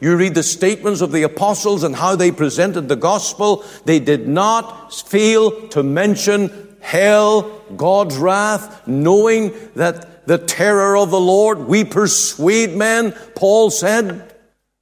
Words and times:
you 0.00 0.16
read 0.16 0.34
the 0.34 0.42
statements 0.42 1.00
of 1.00 1.12
the 1.12 1.22
apostles 1.22 1.82
and 1.82 1.96
how 1.96 2.14
they 2.14 2.30
presented 2.30 2.88
the 2.88 2.96
gospel, 2.96 3.64
they 3.84 3.98
did 3.98 4.28
not 4.28 4.94
fail 4.94 5.68
to 5.68 5.82
mention 5.82 6.76
hell, 6.80 7.60
God's 7.76 8.16
wrath, 8.16 8.86
knowing 8.86 9.52
that 9.74 10.26
the 10.26 10.38
terror 10.38 10.96
of 10.96 11.10
the 11.10 11.20
Lord, 11.20 11.60
we 11.66 11.84
persuade 11.84 12.76
men, 12.76 13.12
Paul 13.34 13.70
said. 13.70 14.34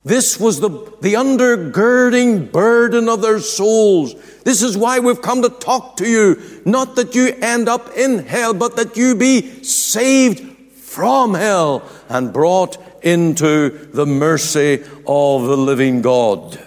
This 0.04 0.38
was 0.38 0.60
the, 0.60 0.68
the 1.00 1.14
undergirding 1.14 2.52
burden 2.52 3.08
of 3.08 3.22
their 3.22 3.40
souls. 3.40 4.14
This 4.44 4.62
is 4.62 4.76
why 4.76 5.00
we've 5.00 5.20
come 5.20 5.42
to 5.42 5.48
talk 5.48 5.96
to 5.96 6.08
you. 6.08 6.60
Not 6.64 6.94
that 6.94 7.16
you 7.16 7.34
end 7.42 7.68
up 7.68 7.96
in 7.96 8.20
hell, 8.20 8.54
but 8.54 8.76
that 8.76 8.96
you 8.96 9.16
be 9.16 9.64
saved 9.64 10.72
from 10.74 11.34
hell 11.34 11.82
and 12.08 12.32
brought 12.32 12.78
into 13.06 13.70
the 13.92 14.04
mercy 14.04 14.82
of 15.06 15.42
the 15.44 15.56
living 15.56 16.02
God. 16.02 16.65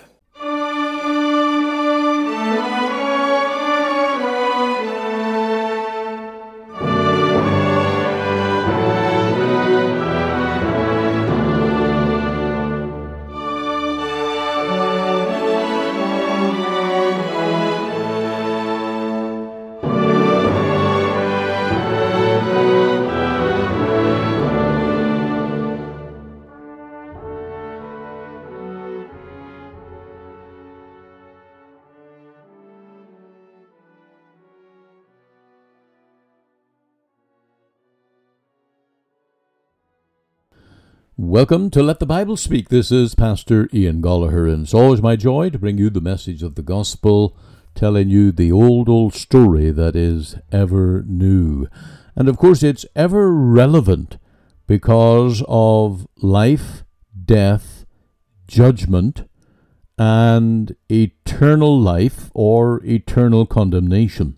Welcome 41.30 41.70
to 41.72 41.84
Let 41.84 42.00
the 42.00 42.08
Bible 42.08 42.38
Speak. 42.38 42.70
This 42.70 42.92
is 42.92 43.14
Pastor 43.14 43.70
Ian 43.72 44.02
Goligher, 44.02 44.52
and 44.52 44.64
it's 44.64 44.74
always 44.74 45.00
my 45.00 45.16
joy 45.16 45.52
to 45.52 45.60
bring 45.60 45.78
you 45.78 45.92
the 45.92 46.02
message 46.02 46.42
of 46.42 46.56
the 46.56 46.64
gospel, 46.64 47.38
telling 47.76 48.10
you 48.10 48.32
the 48.32 48.52
old, 48.52 48.90
old 48.90 49.14
story 49.14 49.70
that 49.70 49.96
is 49.96 50.36
ever 50.52 51.04
new. 51.06 51.68
And 52.16 52.30
of 52.30 52.40
course, 52.40 52.64
it's 52.64 52.84
ever 52.96 53.32
relevant 53.32 54.18
because 54.66 55.44
of 55.48 56.08
life, 56.18 56.84
death, 57.26 57.86
judgment, 58.48 59.30
and 60.00 60.76
eternal 60.90 61.80
life 61.80 62.32
or 62.34 62.84
eternal 62.84 63.46
condemnation. 63.46 64.36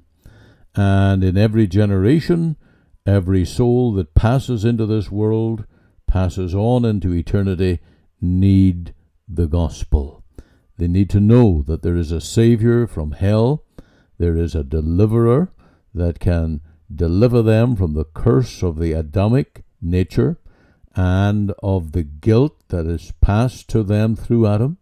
And 0.76 1.24
in 1.24 1.38
every 1.38 1.68
generation, 1.68 2.58
every 3.06 3.46
soul 3.46 3.94
that 3.94 4.14
passes 4.14 4.66
into 4.66 4.86
this 4.86 5.10
world 5.10 5.64
passes 6.12 6.54
on 6.54 6.84
into 6.84 7.14
eternity 7.14 7.80
need 8.20 8.94
the 9.30 9.48
gospel. 9.48 10.22
They 10.78 10.90
need 10.90 11.10
to 11.12 11.22
know 11.22 11.64
that 11.68 11.84
there 11.84 11.96
is 11.96 12.12
a 12.12 12.20
Savior 12.20 12.86
from 12.86 13.14
hell, 13.14 13.64
there 14.18 14.36
is 14.36 14.54
a 14.54 14.66
deliverer 14.66 15.54
that 15.94 16.20
can 16.20 16.60
deliver 16.94 17.42
them 17.42 17.78
from 17.78 17.94
the 17.94 18.04
curse 18.04 18.62
of 18.62 18.78
the 18.78 18.92
Adamic 18.92 19.64
nature 19.82 20.38
and 20.94 21.54
of 21.64 21.94
the 21.94 22.04
guilt 22.04 22.62
that 22.68 22.86
is 22.88 23.14
passed 23.22 23.70
to 23.70 23.82
them 23.82 24.18
through 24.18 24.46
Adam, 24.48 24.78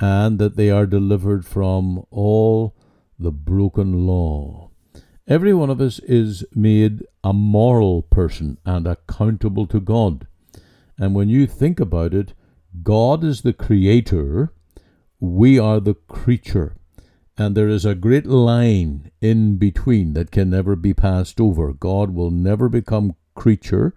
and 0.00 0.40
that 0.40 0.56
they 0.56 0.70
are 0.70 0.86
delivered 0.86 1.46
from 1.46 2.04
all 2.10 2.74
the 3.16 3.30
broken 3.30 4.08
law. 4.08 4.70
Every 5.28 5.54
one 5.54 5.70
of 5.70 5.80
us 5.80 6.00
is 6.00 6.44
made 6.52 7.04
a 7.22 7.32
moral 7.32 8.02
person 8.02 8.58
and 8.66 8.88
accountable 8.88 9.68
to 9.68 9.78
God. 9.78 10.26
And 10.98 11.14
when 11.14 11.28
you 11.28 11.46
think 11.46 11.78
about 11.78 12.12
it, 12.12 12.34
God 12.82 13.24
is 13.24 13.42
the 13.42 13.52
creator, 13.52 14.52
we 15.20 15.58
are 15.58 15.80
the 15.80 15.94
creature. 15.94 16.76
And 17.36 17.56
there 17.56 17.68
is 17.68 17.84
a 17.84 17.94
great 17.94 18.26
line 18.26 19.12
in 19.20 19.58
between 19.58 20.14
that 20.14 20.32
can 20.32 20.50
never 20.50 20.74
be 20.74 20.92
passed 20.92 21.40
over. 21.40 21.72
God 21.72 22.10
will 22.10 22.32
never 22.32 22.68
become 22.68 23.14
creature, 23.36 23.94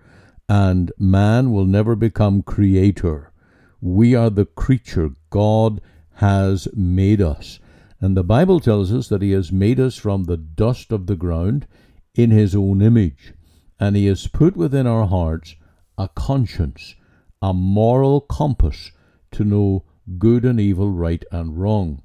and 0.47 0.91
man 0.99 1.51
will 1.51 1.65
never 1.65 1.95
become 1.95 2.43
creator. 2.43 3.33
We 3.81 4.13
are 4.13 4.29
the 4.29 4.45
creature. 4.45 5.09
God 5.31 5.81
has 6.17 6.67
made 6.75 7.19
us. 7.19 7.59
And 7.99 8.15
the 8.15 8.23
Bible 8.23 8.59
tells 8.59 8.93
us 8.93 9.07
that 9.09 9.23
He 9.23 9.31
has 9.31 9.51
made 9.51 9.79
us 9.79 9.95
from 9.95 10.25
the 10.25 10.37
dust 10.37 10.91
of 10.91 11.07
the 11.07 11.15
ground 11.15 11.65
in 12.13 12.29
His 12.29 12.55
own 12.55 12.81
image. 12.81 13.33
And 13.79 13.95
He 13.95 14.05
has 14.05 14.27
put 14.27 14.55
within 14.55 14.85
our 14.85 15.07
hearts 15.07 15.55
a 16.01 16.09
conscience, 16.15 16.95
a 17.43 17.53
moral 17.53 18.21
compass 18.21 18.91
to 19.31 19.43
know 19.43 19.85
good 20.17 20.43
and 20.43 20.59
evil, 20.59 20.89
right 20.89 21.23
and 21.31 21.59
wrong. 21.59 22.01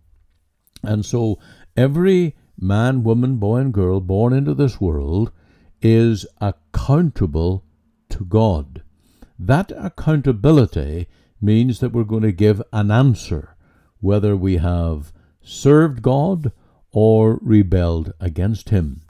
And 0.83 1.05
so 1.05 1.39
every 1.77 2.37
man, 2.59 3.05
woman, 3.05 3.37
boy, 3.37 3.59
and 3.61 3.73
girl 3.73 4.01
born 4.01 4.35
into 4.35 4.53
this 4.53 4.81
world 4.81 5.33
is 5.81 6.27
accountable 6.43 7.65
to 8.11 8.25
God. 8.27 8.83
That 9.39 9.73
accountability 9.75 11.09
means 11.41 11.81
that 11.81 11.93
we're 11.93 12.05
going 12.05 12.23
to 12.23 12.33
give 12.33 12.63
an 12.73 12.91
answer, 12.91 13.57
whether 14.01 14.37
we 14.37 14.59
have 14.59 15.11
served 15.41 16.03
God 16.03 16.53
or 16.93 17.39
rebelled 17.41 18.13
against 18.21 18.69
Him. 18.69 19.03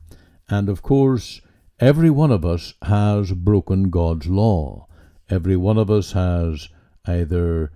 And 0.49 0.69
of 0.69 0.83
course, 0.83 1.41
every 1.79 2.11
one 2.11 2.31
of 2.31 2.45
us 2.45 2.75
has 2.83 3.33
broken 3.33 3.91
God's 3.91 4.27
law. 4.27 4.87
Every 5.29 5.57
one 5.57 5.77
of 5.77 5.91
us 5.91 6.13
has 6.13 6.69
either 7.07 7.71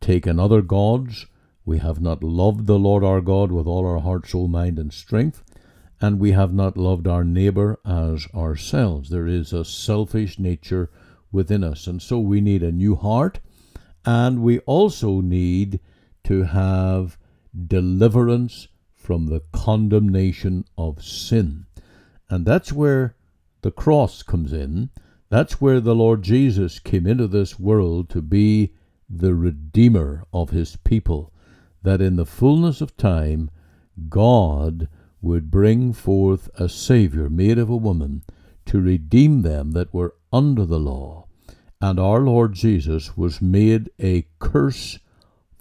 taken 0.00 0.40
other 0.40 0.62
gods, 0.62 1.26
we 1.64 1.78
have 1.78 2.00
not 2.00 2.24
loved 2.24 2.66
the 2.66 2.78
Lord 2.78 3.04
our 3.04 3.20
God 3.20 3.52
with 3.52 3.66
all 3.66 3.86
our 3.86 4.00
heart, 4.00 4.26
soul, 4.26 4.48
mind, 4.48 4.78
and 4.78 4.92
strength, 4.92 5.44
and 6.00 6.18
we 6.18 6.32
have 6.32 6.52
not 6.52 6.76
loved 6.76 7.06
our 7.06 7.22
neighbor 7.22 7.78
as 7.84 8.26
ourselves. 8.34 9.10
There 9.10 9.28
is 9.28 9.52
a 9.52 9.64
selfish 9.64 10.38
nature 10.38 10.90
within 11.30 11.62
us, 11.62 11.86
and 11.86 12.02
so 12.02 12.18
we 12.18 12.40
need 12.40 12.62
a 12.62 12.72
new 12.72 12.96
heart, 12.96 13.38
and 14.04 14.42
we 14.42 14.58
also 14.60 15.20
need 15.20 15.78
to 16.24 16.44
have 16.44 17.16
deliverance 17.66 18.66
from 18.96 19.26
the 19.26 19.42
condemnation 19.52 20.64
of 20.76 21.02
sin. 21.04 21.66
And 22.28 22.44
that's 22.44 22.72
where 22.72 23.14
the 23.62 23.70
cross 23.70 24.22
comes 24.22 24.52
in 24.52 24.90
that's 25.32 25.62
where 25.62 25.80
the 25.80 25.94
Lord 25.94 26.20
Jesus 26.20 26.78
came 26.78 27.06
into 27.06 27.26
this 27.26 27.58
world 27.58 28.10
to 28.10 28.20
be 28.20 28.74
the 29.08 29.34
Redeemer 29.34 30.26
of 30.30 30.50
his 30.50 30.76
people, 30.76 31.32
that 31.82 32.02
in 32.02 32.16
the 32.16 32.26
fullness 32.26 32.82
of 32.82 32.98
time 32.98 33.48
God 34.10 34.88
would 35.22 35.50
bring 35.50 35.94
forth 35.94 36.50
a 36.56 36.68
Saviour 36.68 37.30
made 37.30 37.56
of 37.56 37.70
a 37.70 37.76
woman 37.78 38.24
to 38.66 38.78
redeem 38.78 39.40
them 39.40 39.72
that 39.72 39.94
were 39.94 40.16
under 40.34 40.66
the 40.66 40.78
law. 40.78 41.28
And 41.80 41.98
our 41.98 42.20
Lord 42.20 42.52
Jesus 42.52 43.16
was 43.16 43.40
made 43.40 43.88
a 43.98 44.26
curse 44.38 44.98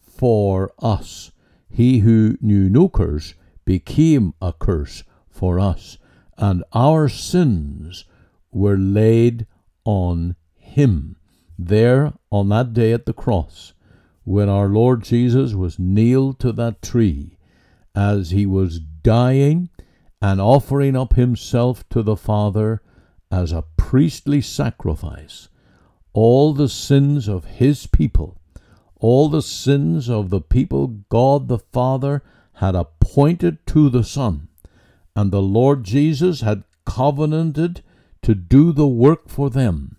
for 0.04 0.74
us. 0.80 1.32
He 1.70 2.00
who 2.00 2.38
knew 2.42 2.70
no 2.70 2.90
curse 2.90 3.36
became 3.64 4.34
a 4.42 4.52
curse 4.52 5.06
for 5.30 5.62
us, 5.62 5.98
and 6.38 6.64
our 6.74 7.08
sins 7.10 8.06
were 8.52 8.78
laid 8.78 9.46
on 9.86 10.36
him. 10.58 11.16
There, 11.58 12.14
on 12.32 12.50
that 12.50 12.74
day 12.74 12.94
at 12.94 13.06
the 13.06 13.14
cross, 13.14 13.74
when 14.24 14.50
our 14.50 14.68
Lord 14.68 15.04
Jesus 15.04 15.54
was 15.54 15.80
nailed 15.80 16.40
to 16.40 16.52
that 16.54 16.82
tree, 16.82 17.38
as 17.96 18.32
he 18.32 18.46
was 18.46 18.80
dying 18.80 19.70
and 20.22 20.40
offering 20.40 20.96
up 20.96 21.14
himself 21.14 21.88
to 21.90 22.02
the 22.02 22.16
Father 22.16 22.82
as 23.32 23.52
a 23.52 23.66
priestly 23.78 24.42
sacrifice, 24.42 25.50
all 26.14 26.54
the 26.54 26.70
sins 26.70 27.28
of 27.28 27.46
his 27.46 27.88
people, 27.88 28.38
all 28.96 29.30
the 29.30 29.42
sins 29.42 30.10
of 30.10 30.30
the 30.30 30.42
people 30.42 30.88
God 31.10 31.48
the 31.48 31.60
Father 31.60 32.24
had 32.56 32.76
appointed 32.76 33.66
to 33.68 33.90
the 33.90 34.04
Son, 34.04 34.48
and 35.16 35.32
the 35.32 35.42
Lord 35.42 35.84
Jesus 35.84 36.42
had 36.42 36.64
covenanted 36.86 37.84
to 38.22 38.36
do 38.36 38.72
the 38.72 38.88
work 38.88 39.30
for 39.30 39.50
them. 39.50 39.98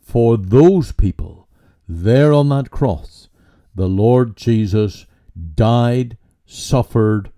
For 0.00 0.36
those 0.36 0.92
people, 0.92 1.48
there 1.88 2.32
on 2.32 2.48
that 2.50 2.70
cross, 2.70 3.28
the 3.74 3.88
Lord 3.88 4.36
Jesus 4.36 5.06
died, 5.54 6.16
suffered, 6.44 7.30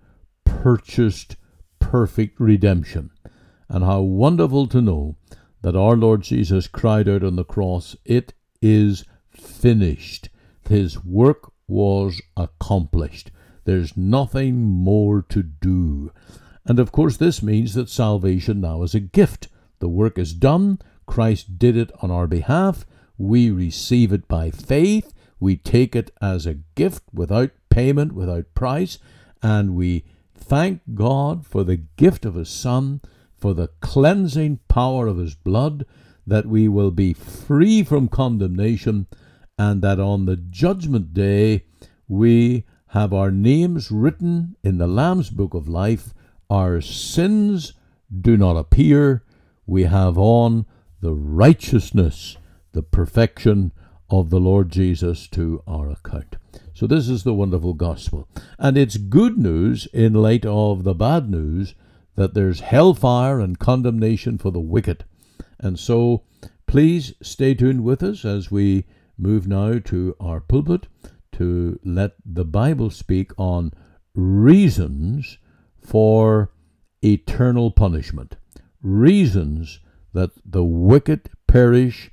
purchased 0.45 1.35
perfect 1.79 2.39
redemption. 2.39 3.09
And 3.67 3.83
how 3.83 4.01
wonderful 4.01 4.67
to 4.67 4.81
know 4.81 5.15
that 5.61 5.75
our 5.75 5.95
Lord 5.95 6.21
Jesus 6.21 6.67
cried 6.67 7.07
out 7.07 7.23
on 7.23 7.35
the 7.35 7.43
cross, 7.43 7.95
It 8.05 8.33
is 8.61 9.05
finished. 9.31 10.29
his 10.67 11.03
work 11.03 11.51
was 11.67 12.21
accomplished. 12.37 13.31
There's 13.65 13.97
nothing 13.97 14.61
more 14.61 15.21
to 15.29 15.43
do. 15.43 16.11
And 16.65 16.79
of 16.79 16.91
course, 16.91 17.17
this 17.17 17.41
means 17.41 17.73
that 17.73 17.89
salvation 17.89 18.61
now 18.61 18.83
is 18.83 18.93
a 18.93 18.99
gift. 18.99 19.47
The 19.79 19.89
work 19.89 20.17
is 20.17 20.33
done. 20.33 20.79
Christ 21.05 21.57
did 21.57 21.75
it 21.75 21.91
on 22.01 22.11
our 22.11 22.27
behalf. 22.27 22.85
We 23.17 23.49
receive 23.49 24.13
it 24.13 24.27
by 24.27 24.51
faith. 24.51 25.13
We 25.39 25.55
take 25.55 25.95
it 25.95 26.11
as 26.21 26.45
a 26.45 26.59
gift 26.75 27.03
without 27.13 27.51
payment, 27.69 28.13
without 28.13 28.53
price. 28.53 28.99
And 29.41 29.75
we 29.75 30.03
thank 30.35 30.81
God 30.93 31.45
for 31.45 31.63
the 31.63 31.77
gift 31.77 32.25
of 32.25 32.35
His 32.35 32.49
Son, 32.49 33.01
for 33.37 33.53
the 33.53 33.69
cleansing 33.81 34.59
power 34.67 35.07
of 35.07 35.17
His 35.17 35.35
blood, 35.35 35.85
that 36.27 36.45
we 36.45 36.67
will 36.67 36.91
be 36.91 37.13
free 37.13 37.83
from 37.83 38.07
condemnation, 38.07 39.07
and 39.57 39.81
that 39.81 39.99
on 39.99 40.25
the 40.25 40.35
judgment 40.35 41.13
day 41.13 41.65
we 42.07 42.65
have 42.89 43.13
our 43.13 43.31
names 43.31 43.91
written 43.91 44.55
in 44.63 44.77
the 44.77 44.87
Lamb's 44.87 45.29
book 45.29 45.53
of 45.53 45.67
life. 45.67 46.13
Our 46.49 46.81
sins 46.81 47.73
do 48.21 48.35
not 48.35 48.57
appear. 48.57 49.23
We 49.67 49.83
have 49.83 50.17
on 50.17 50.65
the 51.01 51.13
righteousness, 51.13 52.37
the 52.71 52.81
perfection 52.81 53.71
of 54.09 54.31
the 54.31 54.39
Lord 54.39 54.71
Jesus 54.71 55.27
to 55.27 55.61
our 55.67 55.89
account. 55.89 56.37
So, 56.73 56.87
this 56.87 57.07
is 57.07 57.23
the 57.23 57.33
wonderful 57.33 57.73
gospel. 57.73 58.27
And 58.57 58.77
it's 58.77 58.97
good 58.97 59.37
news 59.37 59.87
in 59.93 60.13
light 60.13 60.45
of 60.45 60.83
the 60.83 60.95
bad 60.95 61.29
news 61.29 61.75
that 62.15 62.33
there's 62.33 62.61
hellfire 62.61 63.39
and 63.39 63.59
condemnation 63.59 64.37
for 64.37 64.51
the 64.51 64.59
wicked. 64.59 65.05
And 65.59 65.77
so, 65.77 66.23
please 66.65 67.13
stay 67.21 67.53
tuned 67.53 67.83
with 67.83 68.01
us 68.01 68.25
as 68.25 68.49
we 68.49 68.85
move 69.17 69.47
now 69.47 69.79
to 69.79 70.15
our 70.19 70.39
pulpit 70.39 70.87
to 71.33 71.79
let 71.83 72.13
the 72.25 72.45
Bible 72.45 72.89
speak 72.89 73.31
on 73.37 73.71
reasons 74.15 75.37
for 75.81 76.51
eternal 77.03 77.71
punishment. 77.71 78.35
Reasons 78.81 79.79
that 80.13 80.31
the 80.45 80.63
wicked 80.63 81.29
perish 81.47 82.11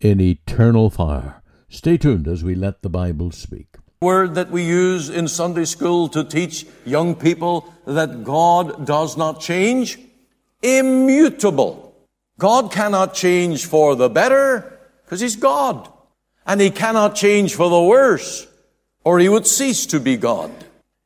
in 0.00 0.20
eternal 0.20 0.90
fire. 0.90 1.42
Stay 1.68 1.96
tuned 1.96 2.28
as 2.28 2.44
we 2.44 2.54
let 2.54 2.82
the 2.82 2.88
Bible 2.88 3.30
speak. 3.30 3.76
Word 4.00 4.34
that 4.34 4.50
we 4.50 4.64
use 4.64 5.08
in 5.08 5.28
Sunday 5.28 5.64
school 5.64 6.08
to 6.08 6.24
teach 6.24 6.66
young 6.84 7.14
people 7.14 7.72
that 7.86 8.22
God 8.24 8.86
does 8.86 9.16
not 9.16 9.40
change. 9.40 9.98
Immutable. 10.62 11.96
God 12.38 12.70
cannot 12.70 13.14
change 13.14 13.66
for 13.66 13.96
the 13.96 14.08
better 14.08 14.78
because 15.04 15.20
He's 15.20 15.36
God. 15.36 15.88
And 16.46 16.60
He 16.60 16.70
cannot 16.70 17.14
change 17.14 17.54
for 17.54 17.70
the 17.70 17.82
worse 17.82 18.46
or 19.04 19.18
he 19.18 19.28
would 19.28 19.46
cease 19.46 19.86
to 19.86 20.00
be 20.00 20.16
God. 20.16 20.50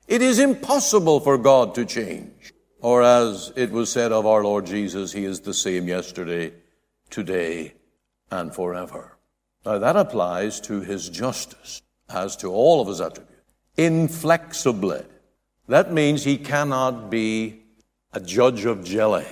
It 0.09 0.23
is 0.23 0.39
impossible 0.39 1.21
for 1.21 1.37
God 1.37 1.75
to 1.75 1.85
change. 1.85 2.55
Or 2.81 3.03
as 3.03 3.53
it 3.57 3.71
was 3.71 3.93
said 3.93 4.11
of 4.11 4.25
our 4.25 4.43
Lord 4.43 4.65
Jesus, 4.65 5.13
he 5.13 5.27
is 5.27 5.41
the 5.41 5.53
same 5.53 5.87
yesterday, 5.87 6.55
today, 7.11 7.75
and 8.31 8.55
forever. 8.55 9.19
Now 9.67 9.79
that 9.79 9.97
applies 9.97 10.61
to 10.63 10.81
his 10.81 11.11
justice 11.11 11.83
as 12.09 12.37
to 12.37 12.51
all 12.51 12.81
of 12.81 12.89
his 12.89 13.03
attributes. 13.03 13.43
Inflexibly. 13.77 15.03
That 15.69 15.93
means 15.93 16.25
he 16.25 16.39
cannot 16.39 17.11
be 17.11 17.61
a 18.15 18.21
judge 18.21 18.65
of 18.65 18.85
jelly. 18.85 19.27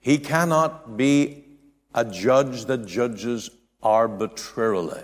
He 0.00 0.16
cannot 0.16 0.96
be 0.96 1.44
a 1.94 2.04
judge 2.04 2.64
that 2.64 2.86
judges 2.86 3.50
arbitrarily, 3.82 5.02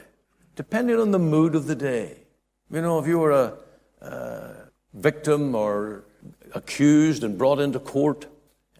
depending 0.57 0.99
on 0.99 1.11
the 1.11 1.19
mood 1.19 1.55
of 1.55 1.67
the 1.67 1.77
day. 1.77 2.23
You 2.71 2.81
know, 2.81 2.99
if 2.99 3.07
you 3.07 3.19
were 3.19 3.33
a, 3.33 3.59
a 4.01 4.60
victim 4.95 5.55
or 5.55 6.05
accused 6.55 7.25
and 7.25 7.39
brought 7.39 7.61
into 7.61 7.79
court, 7.79 8.27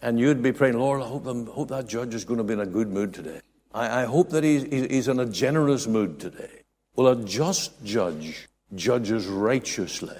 and 0.01 0.19
you'd 0.19 0.41
be 0.41 0.51
praying, 0.51 0.77
Lord, 0.77 1.01
I 1.01 1.07
hope, 1.07 1.27
I 1.27 1.51
hope 1.51 1.69
that 1.69 1.87
judge 1.87 2.13
is 2.13 2.25
going 2.25 2.37
to 2.39 2.43
be 2.43 2.53
in 2.53 2.59
a 2.59 2.65
good 2.65 2.89
mood 2.89 3.13
today. 3.13 3.41
I, 3.73 4.01
I 4.01 4.05
hope 4.05 4.29
that 4.31 4.43
he's, 4.43 4.63
he's 4.63 5.07
in 5.07 5.19
a 5.19 5.25
generous 5.25 5.87
mood 5.87 6.19
today. 6.19 6.63
Well, 6.95 7.07
a 7.07 7.23
just 7.23 7.83
judge 7.83 8.47
judges 8.75 9.27
righteously 9.27 10.17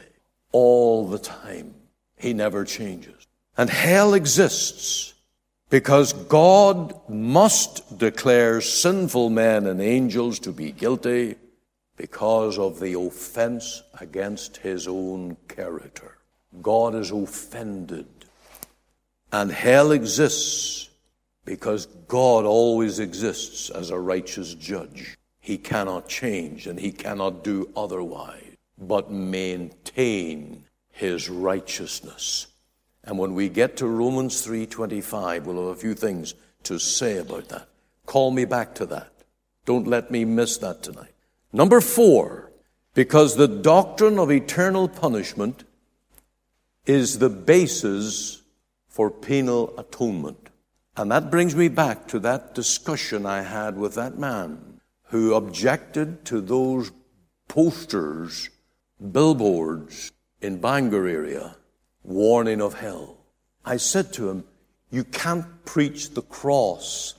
all 0.51 1.07
the 1.07 1.19
time. 1.19 1.73
He 2.17 2.33
never 2.33 2.65
changes. 2.65 3.27
And 3.57 3.69
hell 3.69 4.13
exists 4.13 5.13
because 5.69 6.13
God 6.13 6.93
must 7.09 7.97
declare 7.97 8.61
sinful 8.61 9.29
men 9.29 9.67
and 9.67 9.81
angels 9.81 10.39
to 10.39 10.51
be 10.51 10.71
guilty 10.71 11.35
because 12.01 12.57
of 12.57 12.79
the 12.79 12.99
offense 12.99 13.83
against 13.99 14.57
his 14.57 14.87
own 14.87 15.37
character. 15.47 16.17
God 16.59 16.95
is 16.95 17.11
offended. 17.11 18.07
And 19.31 19.51
hell 19.51 19.91
exists 19.91 20.89
because 21.45 21.85
God 22.07 22.43
always 22.45 22.97
exists 22.97 23.69
as 23.69 23.91
a 23.91 23.99
righteous 23.99 24.55
judge. 24.55 25.15
He 25.39 25.59
cannot 25.59 26.09
change 26.09 26.65
and 26.65 26.79
he 26.79 26.91
cannot 26.91 27.43
do 27.43 27.69
otherwise 27.75 28.57
but 28.79 29.11
maintain 29.11 30.65
his 30.89 31.29
righteousness. 31.29 32.47
And 33.03 33.19
when 33.19 33.35
we 33.35 33.47
get 33.47 33.77
to 33.77 33.85
Romans 33.85 34.41
3:25, 34.41 35.45
we'll 35.45 35.67
have 35.67 35.77
a 35.77 35.79
few 35.79 35.93
things 35.93 36.33
to 36.63 36.79
say 36.79 37.19
about 37.19 37.49
that. 37.49 37.67
Call 38.07 38.31
me 38.31 38.45
back 38.45 38.73
to 38.75 38.87
that. 38.87 39.11
Don't 39.65 39.85
let 39.85 40.09
me 40.09 40.25
miss 40.25 40.57
that 40.57 40.81
tonight. 40.81 41.10
Number 41.53 41.81
four, 41.81 42.51
because 42.93 43.35
the 43.35 43.47
doctrine 43.47 44.17
of 44.19 44.31
eternal 44.31 44.87
punishment 44.87 45.63
is 46.85 47.19
the 47.19 47.29
basis 47.29 48.41
for 48.87 49.09
penal 49.09 49.73
atonement. 49.77 50.49
And 50.97 51.11
that 51.11 51.31
brings 51.31 51.55
me 51.55 51.67
back 51.67 52.07
to 52.09 52.19
that 52.19 52.53
discussion 52.53 53.25
I 53.25 53.43
had 53.43 53.77
with 53.77 53.95
that 53.95 54.17
man 54.17 54.81
who 55.03 55.33
objected 55.33 56.25
to 56.25 56.41
those 56.41 56.91
posters, 57.47 58.49
billboards 59.11 60.11
in 60.41 60.59
Bangor 60.59 61.07
area, 61.07 61.57
warning 62.03 62.61
of 62.61 62.75
hell. 62.75 63.17
I 63.65 63.77
said 63.77 64.13
to 64.13 64.29
him, 64.29 64.43
You 64.89 65.03
can't 65.03 65.65
preach 65.65 66.11
the 66.11 66.21
cross 66.21 67.15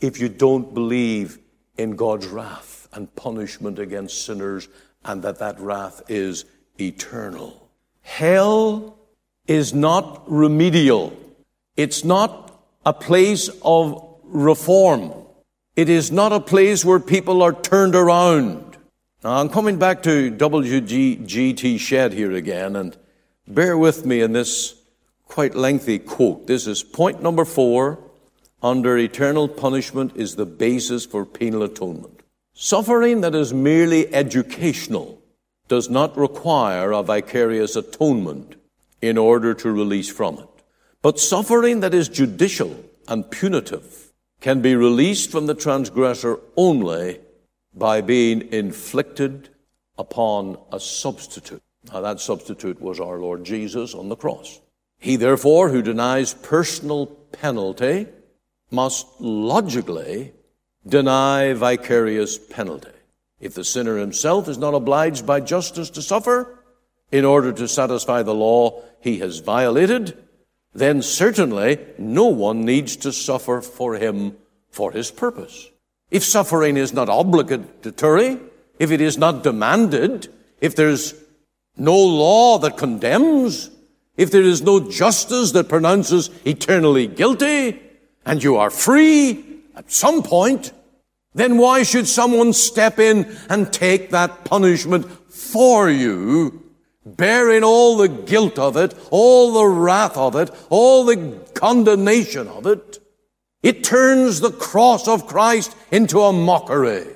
if 0.00 0.20
you 0.20 0.28
don't 0.28 0.72
believe 0.74 1.38
in 1.76 1.96
God's 1.96 2.26
wrath 2.26 2.88
and 2.92 3.14
punishment 3.14 3.78
against 3.78 4.24
sinners, 4.24 4.68
and 5.04 5.22
that 5.22 5.38
that 5.38 5.58
wrath 5.58 6.02
is 6.08 6.44
eternal. 6.80 7.70
Hell 8.02 8.98
is 9.46 9.72
not 9.72 10.22
remedial. 10.30 11.16
It's 11.76 12.04
not 12.04 12.62
a 12.84 12.92
place 12.92 13.48
of 13.62 14.16
reform. 14.24 15.12
It 15.74 15.88
is 15.88 16.12
not 16.12 16.32
a 16.32 16.40
place 16.40 16.84
where 16.84 17.00
people 17.00 17.42
are 17.42 17.52
turned 17.52 17.94
around. 17.94 18.76
Now, 19.24 19.40
I'm 19.40 19.48
coming 19.48 19.78
back 19.78 20.02
to 20.02 20.30
W.G.T. 20.30 21.78
Shedd 21.78 22.12
here 22.12 22.32
again, 22.32 22.76
and 22.76 22.96
bear 23.46 23.78
with 23.78 24.04
me 24.04 24.20
in 24.20 24.32
this 24.32 24.74
quite 25.26 25.54
lengthy 25.54 25.98
quote. 25.98 26.46
This 26.46 26.66
is 26.66 26.82
point 26.82 27.22
number 27.22 27.44
four. 27.44 27.98
Under 28.62 28.96
eternal 28.96 29.48
punishment 29.48 30.12
is 30.14 30.36
the 30.36 30.46
basis 30.46 31.04
for 31.04 31.26
penal 31.26 31.64
atonement. 31.64 32.22
Suffering 32.54 33.22
that 33.22 33.34
is 33.34 33.52
merely 33.52 34.12
educational 34.14 35.20
does 35.66 35.90
not 35.90 36.16
require 36.16 36.92
a 36.92 37.02
vicarious 37.02 37.74
atonement 37.74 38.54
in 39.00 39.18
order 39.18 39.52
to 39.54 39.72
release 39.72 40.10
from 40.10 40.38
it. 40.38 40.48
But 41.00 41.18
suffering 41.18 41.80
that 41.80 41.92
is 41.92 42.08
judicial 42.08 42.76
and 43.08 43.28
punitive 43.28 44.12
can 44.40 44.60
be 44.60 44.76
released 44.76 45.32
from 45.32 45.46
the 45.46 45.54
transgressor 45.54 46.38
only 46.56 47.18
by 47.74 48.00
being 48.00 48.52
inflicted 48.52 49.48
upon 49.98 50.56
a 50.70 50.78
substitute. 50.78 51.62
Now, 51.92 52.00
that 52.02 52.20
substitute 52.20 52.80
was 52.80 53.00
our 53.00 53.18
Lord 53.18 53.44
Jesus 53.44 53.94
on 53.94 54.08
the 54.08 54.16
cross. 54.16 54.60
He, 54.98 55.16
therefore, 55.16 55.68
who 55.70 55.82
denies 55.82 56.34
personal 56.34 57.06
penalty 57.06 58.06
must 58.72 59.06
logically 59.20 60.32
deny 60.86 61.52
vicarious 61.52 62.38
penalty. 62.38 62.90
If 63.40 63.54
the 63.54 63.64
sinner 63.64 63.98
himself 63.98 64.48
is 64.48 64.58
not 64.58 64.74
obliged 64.74 65.26
by 65.26 65.40
justice 65.40 65.90
to 65.90 66.02
suffer 66.02 66.58
in 67.10 67.24
order 67.24 67.52
to 67.52 67.68
satisfy 67.68 68.22
the 68.22 68.34
law 68.34 68.82
he 69.00 69.18
has 69.18 69.40
violated, 69.40 70.16
then 70.74 71.02
certainly 71.02 71.78
no 71.98 72.26
one 72.26 72.64
needs 72.64 72.96
to 72.96 73.12
suffer 73.12 73.60
for 73.60 73.96
him 73.96 74.36
for 74.70 74.92
his 74.92 75.10
purpose. 75.10 75.70
If 76.10 76.24
suffering 76.24 76.76
is 76.76 76.92
not 76.92 77.08
obligatory, 77.10 78.38
if 78.78 78.90
it 78.90 79.00
is 79.00 79.18
not 79.18 79.42
demanded, 79.42 80.28
if 80.60 80.74
there's 80.74 81.14
no 81.76 81.96
law 81.96 82.58
that 82.58 82.76
condemns, 82.76 83.70
if 84.16 84.30
there 84.30 84.42
is 84.42 84.62
no 84.62 84.90
justice 84.90 85.52
that 85.52 85.68
pronounces 85.68 86.30
eternally 86.44 87.06
guilty, 87.06 87.80
and 88.24 88.42
you 88.42 88.56
are 88.56 88.70
free, 88.70 89.44
at 89.74 89.90
some 89.90 90.22
point, 90.22 90.72
then 91.34 91.56
why 91.56 91.82
should 91.82 92.06
someone 92.06 92.52
step 92.52 92.98
in 92.98 93.36
and 93.48 93.72
take 93.72 94.10
that 94.10 94.44
punishment 94.44 95.10
for 95.30 95.90
you, 95.90 96.62
bearing 97.06 97.64
all 97.64 97.96
the 97.96 98.08
guilt 98.08 98.58
of 98.58 98.76
it, 98.76 98.94
all 99.10 99.52
the 99.52 99.66
wrath 99.66 100.16
of 100.16 100.36
it, 100.36 100.50
all 100.68 101.04
the 101.04 101.38
condemnation 101.54 102.48
of 102.48 102.66
it? 102.66 102.98
It 103.62 103.84
turns 103.84 104.40
the 104.40 104.50
cross 104.50 105.08
of 105.08 105.26
Christ 105.26 105.74
into 105.90 106.20
a 106.20 106.32
mockery. 106.32 107.06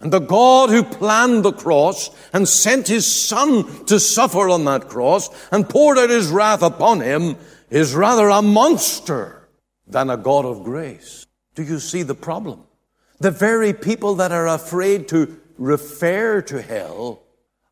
And 0.00 0.12
the 0.12 0.18
God 0.18 0.70
who 0.70 0.82
planned 0.82 1.44
the 1.44 1.52
cross 1.52 2.10
and 2.32 2.48
sent 2.48 2.88
his 2.88 3.06
son 3.06 3.84
to 3.84 4.00
suffer 4.00 4.48
on 4.48 4.64
that 4.64 4.88
cross 4.88 5.30
and 5.52 5.68
poured 5.68 5.98
out 5.98 6.10
his 6.10 6.28
wrath 6.28 6.62
upon 6.62 7.00
him 7.00 7.36
is 7.70 7.94
rather 7.94 8.28
a 8.28 8.42
monster 8.42 9.41
than 9.86 10.10
a 10.10 10.16
God 10.16 10.44
of 10.44 10.64
grace. 10.64 11.26
Do 11.54 11.62
you 11.62 11.78
see 11.78 12.02
the 12.02 12.14
problem? 12.14 12.64
The 13.18 13.30
very 13.30 13.72
people 13.72 14.14
that 14.16 14.32
are 14.32 14.48
afraid 14.48 15.08
to 15.08 15.40
refer 15.58 16.42
to 16.42 16.62
hell 16.62 17.22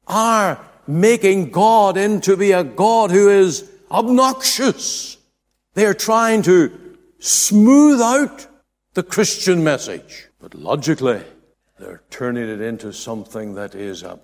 are 0.06 0.64
making 0.86 1.50
God 1.50 1.96
into 1.96 2.36
be 2.36 2.52
a 2.52 2.64
God 2.64 3.10
who 3.10 3.28
is 3.28 3.70
obnoxious. 3.90 5.16
They 5.74 5.86
are 5.86 5.94
trying 5.94 6.42
to 6.42 6.96
smooth 7.18 8.00
out 8.00 8.46
the 8.94 9.02
Christian 9.02 9.62
message. 9.62 10.28
But 10.40 10.54
logically, 10.54 11.22
they're 11.78 12.02
turning 12.10 12.48
it 12.48 12.60
into 12.60 12.92
something 12.92 13.54
that 13.54 13.74
is, 13.74 14.02
a, 14.02 14.18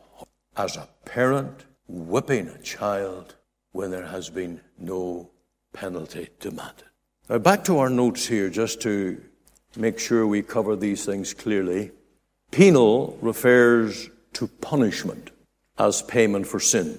as 0.56 0.76
a 0.76 0.88
parent, 1.04 1.64
whipping 1.88 2.48
a 2.48 2.58
child 2.58 3.36
when 3.72 3.90
there 3.90 4.06
has 4.06 4.28
been 4.28 4.60
no 4.78 5.30
penalty 5.72 6.28
demanded. 6.40 6.84
Now, 7.28 7.38
back 7.38 7.64
to 7.64 7.78
our 7.78 7.90
notes 7.90 8.26
here, 8.26 8.48
just 8.48 8.80
to 8.82 9.20
make 9.76 9.98
sure 9.98 10.26
we 10.26 10.42
cover 10.42 10.76
these 10.76 11.04
things 11.04 11.34
clearly. 11.34 11.90
Penal 12.52 13.18
refers 13.20 14.08
to 14.34 14.46
punishment 14.46 15.30
as 15.76 16.02
payment 16.02 16.46
for 16.46 16.60
sin. 16.60 16.98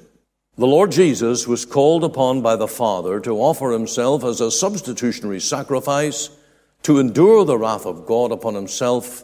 The 0.57 0.67
Lord 0.67 0.91
Jesus 0.91 1.48
was 1.48 1.65
called 1.65 2.03
upon 2.03 2.41
by 2.41 2.55
the 2.55 2.67
Father 2.67 3.19
to 3.22 3.39
offer 3.39 3.72
himself 3.72 4.24
as 4.24 4.41
a 4.41 4.51
substitutionary 4.51 5.39
sacrifice 5.39 6.29
to 6.84 7.00
endure 7.00 7.46
the 7.46 7.57
wrath 7.57 7.86
of 7.86 8.05
God 8.05 8.31
upon 8.31 8.55
himself 8.55 9.24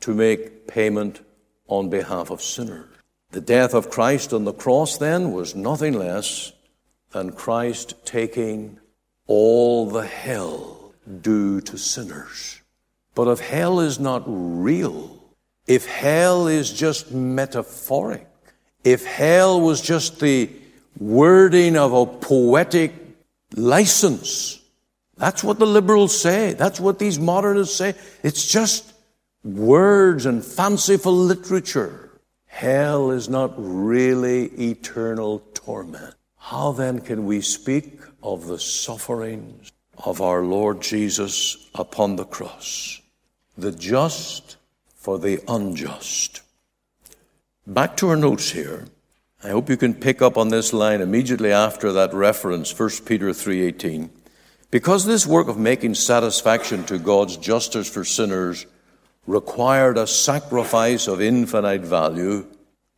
to 0.00 0.14
make 0.14 0.66
payment 0.66 1.20
on 1.68 1.90
behalf 1.90 2.30
of 2.30 2.42
sinners. 2.42 2.88
The 3.30 3.40
death 3.40 3.74
of 3.74 3.90
Christ 3.90 4.32
on 4.32 4.44
the 4.44 4.52
cross 4.52 4.98
then 4.98 5.32
was 5.32 5.54
nothing 5.54 5.94
less 5.94 6.52
than 7.12 7.32
Christ 7.32 7.94
taking 8.04 8.80
all 9.30 9.86
the 9.86 10.04
hell 10.04 10.92
due 11.22 11.60
to 11.60 11.78
sinners. 11.78 12.60
But 13.14 13.28
if 13.28 13.38
hell 13.38 13.78
is 13.78 14.00
not 14.00 14.24
real, 14.26 15.22
if 15.68 15.86
hell 15.86 16.48
is 16.48 16.72
just 16.72 17.12
metaphoric, 17.12 18.26
if 18.82 19.06
hell 19.06 19.60
was 19.60 19.80
just 19.80 20.18
the 20.18 20.50
wording 20.98 21.76
of 21.76 21.92
a 21.92 22.06
poetic 22.06 22.92
license, 23.54 24.60
that's 25.16 25.44
what 25.44 25.60
the 25.60 25.66
liberals 25.66 26.20
say. 26.20 26.54
That's 26.54 26.80
what 26.80 26.98
these 26.98 27.20
modernists 27.20 27.76
say. 27.76 27.94
It's 28.24 28.50
just 28.50 28.92
words 29.44 30.26
and 30.26 30.44
fanciful 30.44 31.14
literature. 31.14 32.18
Hell 32.46 33.12
is 33.12 33.28
not 33.28 33.54
really 33.56 34.46
eternal 34.46 35.44
torment. 35.54 36.16
How 36.36 36.72
then 36.72 37.00
can 37.00 37.26
we 37.26 37.42
speak 37.42 38.00
of 38.22 38.46
the 38.46 38.58
sufferings 38.58 39.72
of 39.98 40.20
our 40.20 40.42
Lord 40.42 40.80
Jesus 40.80 41.68
upon 41.74 42.16
the 42.16 42.24
cross? 42.24 43.00
The 43.56 43.72
just 43.72 44.56
for 44.94 45.18
the 45.18 45.40
unjust. 45.48 46.42
Back 47.66 47.96
to 47.98 48.08
our 48.08 48.16
notes 48.16 48.50
here. 48.50 48.86
I 49.42 49.48
hope 49.48 49.70
you 49.70 49.76
can 49.76 49.94
pick 49.94 50.20
up 50.20 50.36
on 50.36 50.48
this 50.48 50.72
line 50.72 51.00
immediately 51.00 51.50
after 51.50 51.92
that 51.92 52.12
reference, 52.12 52.70
1 52.70 53.06
Peter 53.06 53.32
3:18. 53.32 54.10
Because 54.70 55.04
this 55.04 55.26
work 55.26 55.48
of 55.48 55.56
making 55.56 55.94
satisfaction 55.94 56.84
to 56.84 56.98
God's 56.98 57.36
justice 57.36 57.88
for 57.88 58.04
sinners 58.04 58.66
required 59.26 59.96
a 59.96 60.06
sacrifice 60.06 61.08
of 61.08 61.20
infinite 61.20 61.80
value, 61.80 62.46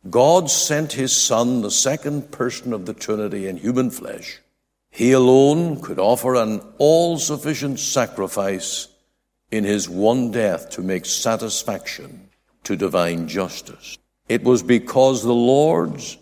God 0.09 0.51
sent 0.51 0.93
his 0.93 1.15
Son, 1.15 1.61
the 1.61 1.71
second 1.71 2.31
person 2.31 2.73
of 2.73 2.85
the 2.85 2.93
Trinity 2.93 3.47
in 3.47 3.57
human 3.57 3.89
flesh. 3.89 4.39
He 4.95 5.11
alone 5.11 5.81
could 5.81 5.97
offer 5.97 6.35
an 6.35 6.61
all 6.77 7.17
sufficient 7.17 7.79
sacrifice 7.79 8.89
in 9.49 9.63
his 9.63 9.89
one 9.89 10.29
death 10.29 10.69
to 10.71 10.83
make 10.83 11.07
satisfaction 11.07 12.29
to 12.63 12.75
divine 12.75 13.27
justice. 13.27 13.97
It 14.29 14.43
was 14.43 14.61
because 14.61 15.23
the 15.23 15.33
Lord's 15.33 16.19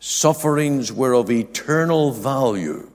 sufferings 0.00 0.92
were 0.92 1.14
of 1.14 1.30
eternal 1.30 2.10
value. 2.10 2.90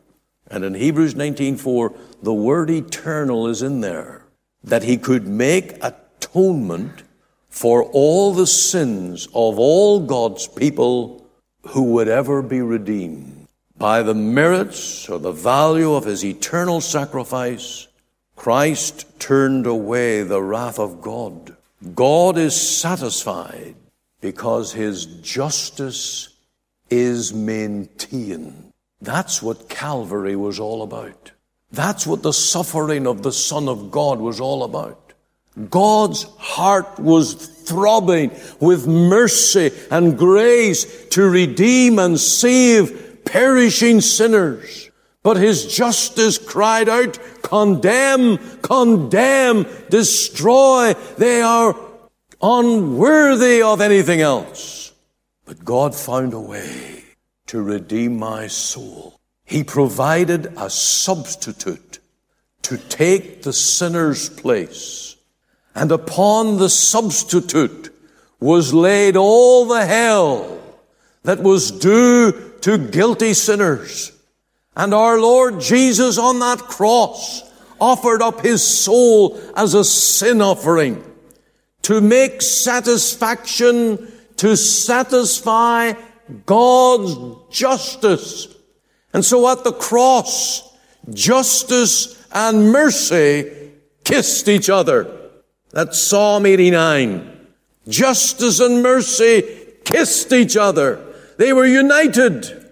And 0.52 0.66
in 0.66 0.74
Hebrews 0.74 1.16
19:4, 1.16 1.94
the 2.22 2.34
word 2.34 2.70
eternal 2.70 3.48
is 3.48 3.62
in 3.62 3.80
there, 3.80 4.26
that 4.62 4.84
he 4.84 4.98
could 4.98 5.26
make 5.26 5.82
atonement 5.82 7.04
for 7.48 7.86
all 7.94 8.34
the 8.34 8.48
sins 8.48 9.28
of 9.28 9.58
all 9.58 10.02
God's 10.02 10.50
people 10.50 11.26
who 11.68 11.84
would 11.94 12.10
ever 12.10 12.42
be 12.42 12.62
redeemed. 12.62 13.33
By 13.78 14.04
the 14.04 14.14
merits 14.14 15.10
or 15.10 15.20
the 15.20 15.32
value 15.32 15.94
of 15.94 16.06
his 16.06 16.24
eternal 16.24 16.82
sacrifice, 16.82 17.88
Christ 18.36 19.20
turned 19.20 19.66
away 19.66 20.24
the 20.24 20.42
wrath 20.42 20.80
of 20.80 21.02
God. 21.02 21.56
God 21.96 22.38
is 22.38 22.60
satisfied 22.60 23.76
because 24.22 24.74
his 24.74 25.06
justice 25.06 26.30
is 26.90 27.34
maintained. 27.34 28.72
That's 29.02 29.42
what 29.42 29.70
Calvary 29.70 30.36
was 30.36 30.60
all 30.60 30.84
about. 30.84 31.32
That's 31.72 32.08
what 32.08 32.22
the 32.22 32.34
suffering 32.34 33.08
of 33.08 33.24
the 33.24 33.32
Son 33.32 33.68
of 33.68 33.92
God 33.92 34.20
was 34.20 34.40
all 34.40 34.64
about. 34.64 35.14
God's 35.70 36.24
heart 36.38 37.00
was 37.00 37.34
throbbing 37.34 38.32
with 38.60 38.88
mercy 38.88 39.72
and 39.92 40.18
grace 40.18 41.08
to 41.10 41.30
redeem 41.30 42.00
and 42.00 42.20
save 42.20 43.13
perishing 43.26 44.02
sinners. 44.02 44.90
But 45.22 45.38
his 45.38 45.74
justice 45.74 46.38
cried 46.38 46.90
out, 46.90 47.18
condemn, 47.42 48.38
condemn, 48.62 49.66
destroy. 49.90 50.94
They 51.18 51.42
are 51.42 51.76
unworthy 52.42 53.62
of 53.62 53.80
anything 53.80 54.20
else. 54.20 54.92
But 55.46 55.64
God 55.64 55.96
found 55.96 56.34
a 56.34 56.40
way 56.40 57.04
to 57.48 57.62
redeem 57.62 58.18
my 58.18 58.48
soul. 58.48 59.20
He 59.46 59.64
provided 59.64 60.54
a 60.58 60.70
substitute 60.70 62.00
to 62.64 62.78
take 62.78 63.44
the 63.44 63.54
sinner's 63.54 64.30
place 64.30 65.14
and 65.76 65.92
upon 65.92 66.58
the 66.58 66.70
substitute 66.70 67.94
was 68.40 68.74
laid 68.74 69.18
all 69.18 69.66
the 69.66 69.86
hell 69.86 70.60
that 71.24 71.42
was 71.42 71.72
due 71.72 72.53
to 72.64 72.78
guilty 72.78 73.34
sinners. 73.34 74.14
And 74.74 74.94
our 74.94 75.20
Lord 75.20 75.60
Jesus 75.60 76.18
on 76.18 76.40
that 76.40 76.60
cross 76.60 77.44
offered 77.80 78.22
up 78.22 78.40
his 78.40 78.66
soul 78.66 79.38
as 79.58 79.74
a 79.74 79.84
sin 79.84 80.42
offering 80.42 81.04
to 81.82 82.00
make 82.00 82.42
satisfaction, 82.42 84.10
to 84.38 84.56
satisfy 84.56 85.92
God's 86.46 87.18
justice. 87.52 88.48
And 89.12 89.26
so 89.26 89.50
at 89.50 89.66
the 89.66 89.74
cross, 89.74 90.64
justice 91.10 92.26
and 92.32 92.72
mercy 92.72 93.72
kissed 94.06 94.48
each 94.48 94.70
other. 94.70 95.32
That's 95.72 96.00
Psalm 96.00 96.46
89. 96.46 97.48
Justice 97.90 98.62
and 98.62 98.82
mercy 98.82 99.44
kissed 99.84 100.32
each 100.32 100.56
other. 100.56 101.13
They 101.38 101.54
were 101.54 101.66
united. 101.66 102.72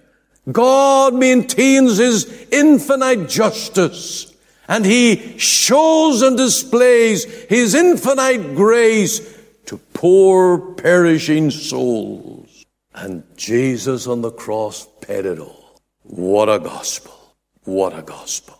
God 0.51 1.13
maintains 1.13 1.97
his 1.97 2.47
infinite 2.51 3.29
justice 3.29 4.31
and 4.67 4.85
he 4.85 5.37
shows 5.37 6.21
and 6.21 6.37
displays 6.37 7.25
his 7.25 7.75
infinite 7.75 8.55
grace 8.55 9.19
to 9.65 9.77
poor 9.93 10.57
perishing 10.75 11.51
souls. 11.51 12.65
And 12.93 13.23
Jesus 13.35 14.07
on 14.07 14.21
the 14.21 14.31
cross 14.31 14.87
paid 15.01 15.25
it 15.25 15.39
all. 15.39 15.81
What 16.03 16.47
a 16.47 16.57
gospel. 16.57 17.35
What 17.65 17.97
a 17.97 18.01
gospel. 18.01 18.57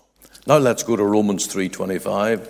Now 0.48 0.58
let's 0.58 0.84
go 0.84 0.96
to 0.96 1.03
Romans 1.03 1.46
325. 1.48 2.50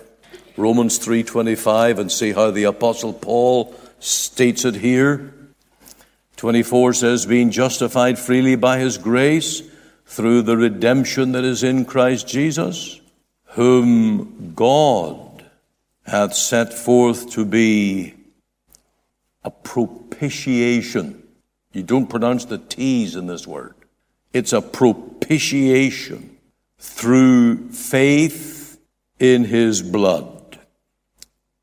Romans 0.56 0.98
3:25 0.98 1.98
and 1.98 2.10
see 2.10 2.32
how 2.32 2.50
the 2.50 2.64
apostle 2.64 3.12
Paul 3.12 3.74
states 4.00 4.64
it 4.64 4.74
here. 4.76 5.34
24 6.42 6.92
says 6.92 7.24
being 7.24 7.52
justified 7.52 8.18
freely 8.18 8.56
by 8.56 8.76
his 8.76 8.98
grace 8.98 9.62
through 10.06 10.42
the 10.42 10.56
redemption 10.56 11.30
that 11.30 11.44
is 11.44 11.62
in 11.62 11.84
Christ 11.84 12.26
Jesus, 12.26 13.00
whom 13.50 14.52
God 14.52 15.44
hath 16.04 16.34
set 16.34 16.74
forth 16.74 17.30
to 17.30 17.44
be 17.44 18.14
a 19.44 19.52
propitiation. 19.52 21.22
You 21.72 21.84
don't 21.84 22.10
pronounce 22.10 22.44
the 22.46 22.58
T's 22.58 23.14
in 23.14 23.28
this 23.28 23.46
word. 23.46 23.76
It's 24.32 24.52
a 24.52 24.60
propitiation 24.60 26.38
through 26.76 27.68
faith 27.68 28.80
in 29.20 29.44
his 29.44 29.80
blood. 29.80 30.58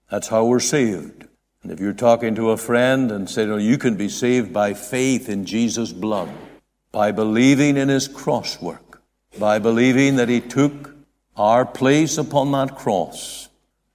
That's 0.09 0.29
how 0.29 0.45
we're 0.45 0.61
saved. 0.61 1.18
And 1.61 1.71
if 1.71 1.79
you're 1.79 1.93
talking 1.93 2.35
to 2.35 2.51
a 2.51 2.57
friend 2.57 3.11
and 3.11 3.29
say, 3.29 3.43
oh, 3.45 3.57
you 3.57 3.77
can 3.77 3.95
be 3.95 4.09
saved 4.09 4.53
by 4.53 4.73
faith 4.73 5.27
in 5.27 5.45
Jesus' 5.45 5.91
blood, 5.91 6.29
by 6.91 7.11
believing 7.11 7.77
in 7.77 7.89
his 7.89 8.07
cross 8.07 8.61
work, 8.61 9.01
by 9.37 9.59
believing 9.59 10.15
that 10.15 10.29
he 10.29 10.39
took 10.39 10.95
our 11.35 11.65
place 11.65 12.17
upon 12.17 12.51
that 12.51 12.75
cross 12.75 13.49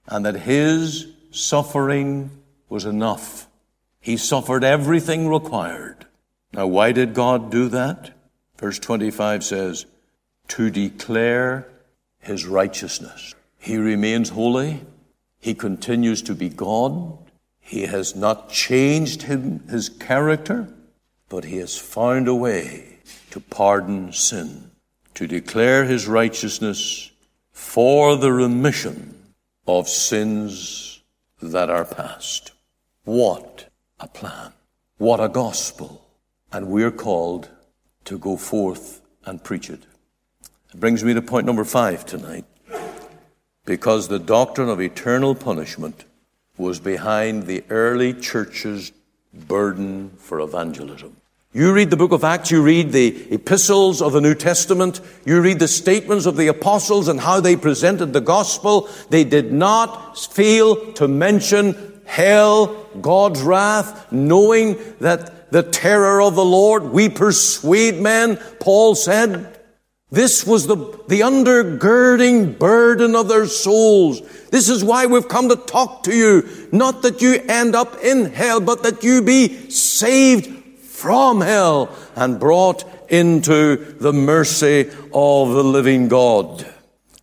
and 0.07 0.25
that 0.25 0.35
his 0.35 1.07
suffering 1.31 2.29
was 2.69 2.85
enough. 2.85 3.47
He 3.99 4.17
suffered 4.17 4.63
everything 4.63 5.27
required. 5.27 6.05
Now, 6.53 6.67
why 6.67 6.91
did 6.91 7.13
God 7.13 7.51
do 7.51 7.67
that? 7.69 8.11
Verse 8.57 8.79
25 8.79 9.43
says, 9.43 9.85
to 10.49 10.69
declare 10.69 11.67
his 12.19 12.45
righteousness. 12.45 13.33
He 13.59 13.77
remains 13.77 14.29
holy. 14.29 14.81
He 15.39 15.53
continues 15.53 16.21
to 16.23 16.35
be 16.35 16.49
God. 16.49 17.17
He 17.65 17.87
has 17.87 18.15
not 18.15 18.49
changed 18.51 19.23
him, 19.23 19.67
his 19.67 19.89
character, 19.89 20.67
but 21.29 21.45
he 21.45 21.57
has 21.57 21.75
found 21.75 22.27
a 22.27 22.35
way 22.35 22.99
to 23.31 23.39
pardon 23.39 24.13
sin, 24.13 24.69
to 25.15 25.25
declare 25.25 25.83
his 25.83 26.07
righteousness 26.07 27.09
for 27.51 28.17
the 28.17 28.31
remission 28.31 29.33
of 29.65 29.89
sins 29.89 31.01
that 31.41 31.71
are 31.71 31.85
past. 31.85 32.51
What 33.03 33.71
a 33.99 34.07
plan. 34.07 34.53
What 34.99 35.19
a 35.19 35.27
gospel. 35.27 36.05
And 36.51 36.67
we're 36.67 36.91
called 36.91 37.49
to 38.03 38.19
go 38.19 38.37
forth 38.37 39.01
and 39.25 39.43
preach 39.43 39.71
it. 39.71 39.81
It 40.71 40.79
brings 40.79 41.03
me 41.03 41.15
to 41.15 41.21
point 41.23 41.47
number 41.47 41.63
five 41.63 42.05
tonight. 42.05 42.45
Because 43.65 44.07
the 44.07 44.19
doctrine 44.19 44.69
of 44.69 44.79
eternal 44.79 45.33
punishment 45.33 46.05
was 46.57 46.79
behind 46.79 47.43
the 47.43 47.63
early 47.69 48.13
church's 48.13 48.91
burden 49.33 50.11
for 50.17 50.39
evangelism. 50.39 51.17
You 51.53 51.71
read 51.71 51.89
the 51.89 51.97
book 51.97 52.11
of 52.11 52.25
Acts, 52.25 52.51
you 52.51 52.61
read 52.61 52.91
the 52.91 53.33
epistles 53.33 54.01
of 54.01 54.11
the 54.11 54.19
New 54.19 54.35
Testament, 54.35 54.99
you 55.25 55.39
read 55.39 55.59
the 55.59 55.69
statements 55.69 56.25
of 56.25 56.35
the 56.35 56.47
apostles 56.47 57.07
and 57.07 57.19
how 57.19 57.39
they 57.39 57.55
presented 57.55 58.11
the 58.11 58.19
gospel. 58.19 58.89
They 59.09 59.23
did 59.23 59.53
not 59.53 60.17
fail 60.17 60.91
to 60.93 61.07
mention 61.07 62.01
hell, 62.05 62.85
God's 63.01 63.41
wrath, 63.41 64.11
knowing 64.11 64.77
that 64.99 65.49
the 65.51 65.63
terror 65.63 66.21
of 66.21 66.35
the 66.35 66.43
Lord, 66.43 66.83
we 66.83 67.07
persuade 67.07 68.01
men, 68.01 68.37
Paul 68.59 68.95
said. 68.95 69.54
This 70.11 70.45
was 70.45 70.67
the, 70.67 70.77
the 71.07 71.21
undergirding 71.21 72.57
burden 72.57 73.15
of 73.15 73.27
their 73.27 73.47
souls. 73.47 74.21
This 74.49 74.69
is 74.69 74.83
why 74.83 75.07
we've 75.07 75.27
come 75.27 75.49
to 75.49 75.55
talk 75.55 76.03
to 76.03 76.15
you. 76.15 76.69
Not 76.71 77.01
that 77.01 77.21
you 77.21 77.41
end 77.49 77.75
up 77.75 78.01
in 78.03 78.25
hell, 78.25 78.61
but 78.61 78.83
that 78.83 79.03
you 79.03 79.21
be 79.21 79.69
saved 79.69 80.79
from 80.79 81.41
hell 81.41 81.93
and 82.15 82.39
brought 82.39 82.85
into 83.11 83.75
the 83.99 84.13
mercy 84.13 84.89
of 85.13 85.49
the 85.49 85.63
living 85.63 86.07
God. 86.07 86.65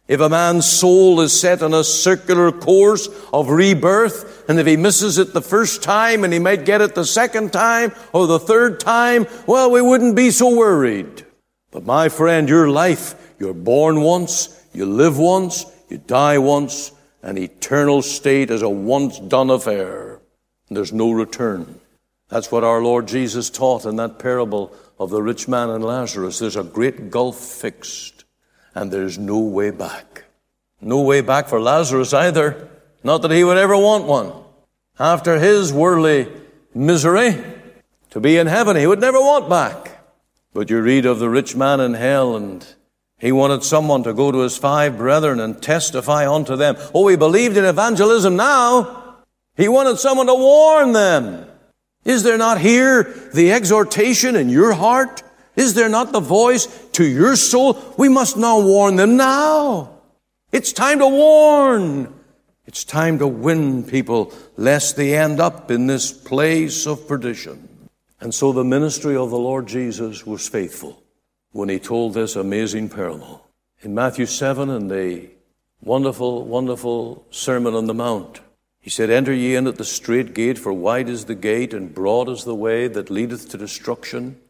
If 0.08 0.20
a 0.20 0.28
man's 0.28 0.66
soul 0.66 1.20
is 1.20 1.38
set 1.38 1.62
on 1.62 1.72
a 1.72 1.84
circular 1.84 2.52
course 2.52 3.08
of 3.32 3.48
rebirth, 3.48 4.48
and 4.50 4.58
if 4.58 4.66
he 4.66 4.76
misses 4.76 5.16
it 5.16 5.32
the 5.32 5.40
first 5.40 5.82
time 5.82 6.24
and 6.24 6.32
he 6.32 6.38
might 6.38 6.66
get 6.66 6.82
it 6.82 6.94
the 6.94 7.06
second 7.06 7.52
time 7.52 7.92
or 8.12 8.26
the 8.26 8.40
third 8.40 8.80
time, 8.80 9.26
well, 9.46 9.70
we 9.70 9.80
wouldn't 9.80 10.16
be 10.16 10.30
so 10.30 10.54
worried. 10.54 11.24
But 11.72 11.84
my 11.84 12.08
friend, 12.08 12.48
your 12.48 12.68
life, 12.68 13.14
you're 13.40 13.54
born 13.54 14.02
once, 14.02 14.62
you 14.72 14.86
live 14.86 15.18
once, 15.18 15.66
you 15.88 15.98
die 15.98 16.38
once, 16.38 16.92
an 17.22 17.38
eternal 17.38 18.02
state 18.02 18.50
is 18.50 18.62
a 18.62 18.68
once 18.68 19.18
done 19.18 19.50
affair. 19.50 20.20
There's 20.70 20.92
no 20.92 21.10
return. 21.10 21.80
That's 22.28 22.52
what 22.52 22.64
our 22.64 22.82
Lord 22.82 23.08
Jesus 23.08 23.50
taught 23.50 23.84
in 23.84 23.96
that 23.96 24.18
parable 24.18 24.74
of 24.98 25.10
the 25.10 25.22
rich 25.22 25.48
man 25.48 25.70
and 25.70 25.84
Lazarus. 25.84 26.38
There's 26.38 26.56
a 26.56 26.62
great 26.62 27.10
gulf 27.10 27.36
fixed, 27.38 28.24
and 28.74 28.90
there's 28.90 29.18
no 29.18 29.38
way 29.38 29.70
back. 29.70 30.24
No 30.80 31.02
way 31.02 31.20
back 31.20 31.48
for 31.48 31.60
Lazarus 31.60 32.12
either. 32.12 32.68
Not 33.04 33.22
that 33.22 33.30
he 33.30 33.44
would 33.44 33.58
ever 33.58 33.76
want 33.76 34.04
one. 34.04 34.32
After 34.98 35.38
his 35.38 35.72
worldly 35.72 36.28
misery, 36.74 37.42
to 38.10 38.20
be 38.20 38.36
in 38.36 38.46
heaven, 38.46 38.76
he 38.76 38.86
would 38.86 39.00
never 39.00 39.20
want 39.20 39.48
back. 39.48 39.91
But 40.54 40.70
you 40.70 40.80
read 40.82 41.06
of 41.06 41.18
the 41.18 41.30
rich 41.30 41.56
man 41.56 41.80
in 41.80 41.94
hell 41.94 42.36
and 42.36 42.66
he 43.18 43.32
wanted 43.32 43.62
someone 43.62 44.02
to 44.02 44.12
go 44.12 44.32
to 44.32 44.40
his 44.40 44.58
five 44.58 44.98
brethren 44.98 45.40
and 45.40 45.62
testify 45.62 46.28
unto 46.28 46.56
them. 46.56 46.76
Oh, 46.94 47.06
he 47.08 47.16
believed 47.16 47.56
in 47.56 47.64
evangelism 47.64 48.36
now. 48.36 49.22
He 49.56 49.68
wanted 49.68 49.98
someone 49.98 50.26
to 50.26 50.34
warn 50.34 50.92
them. 50.92 51.46
Is 52.04 52.22
there 52.24 52.36
not 52.36 52.60
here 52.60 53.04
the 53.32 53.52
exhortation 53.52 54.34
in 54.34 54.48
your 54.48 54.72
heart? 54.72 55.22
Is 55.54 55.74
there 55.74 55.88
not 55.88 56.12
the 56.12 56.20
voice 56.20 56.66
to 56.92 57.04
your 57.04 57.36
soul? 57.36 57.78
We 57.96 58.08
must 58.08 58.36
now 58.36 58.60
warn 58.60 58.96
them 58.96 59.16
now. 59.16 60.00
It's 60.50 60.72
time 60.72 60.98
to 60.98 61.06
warn. 61.06 62.12
It's 62.66 62.84
time 62.84 63.18
to 63.18 63.26
win 63.26 63.84
people 63.84 64.32
lest 64.56 64.96
they 64.96 65.16
end 65.16 65.40
up 65.40 65.70
in 65.70 65.86
this 65.86 66.12
place 66.12 66.86
of 66.86 67.06
perdition. 67.06 67.68
And 68.22 68.32
so 68.32 68.52
the 68.52 68.62
ministry 68.62 69.16
of 69.16 69.30
the 69.30 69.36
Lord 69.36 69.66
Jesus 69.66 70.24
was 70.24 70.48
faithful 70.48 71.02
when 71.50 71.68
he 71.68 71.80
told 71.80 72.14
this 72.14 72.36
amazing 72.36 72.88
parable. 72.88 73.44
In 73.80 73.96
Matthew 73.96 74.26
7 74.26 74.70
and 74.70 74.88
the 74.88 75.28
wonderful, 75.82 76.44
wonderful 76.44 77.26
Sermon 77.30 77.74
on 77.74 77.88
the 77.88 77.94
Mount, 77.94 78.40
he 78.78 78.90
said, 78.90 79.10
Enter 79.10 79.32
ye 79.32 79.56
in 79.56 79.66
at 79.66 79.74
the 79.74 79.84
strait 79.84 80.34
gate, 80.34 80.56
for 80.56 80.72
wide 80.72 81.08
is 81.08 81.24
the 81.24 81.34
gate, 81.34 81.74
and 81.74 81.92
broad 81.92 82.28
is 82.28 82.44
the 82.44 82.54
way 82.54 82.86
that 82.86 83.10
leadeth 83.10 83.48
to 83.48 83.58
destruction, 83.58 84.40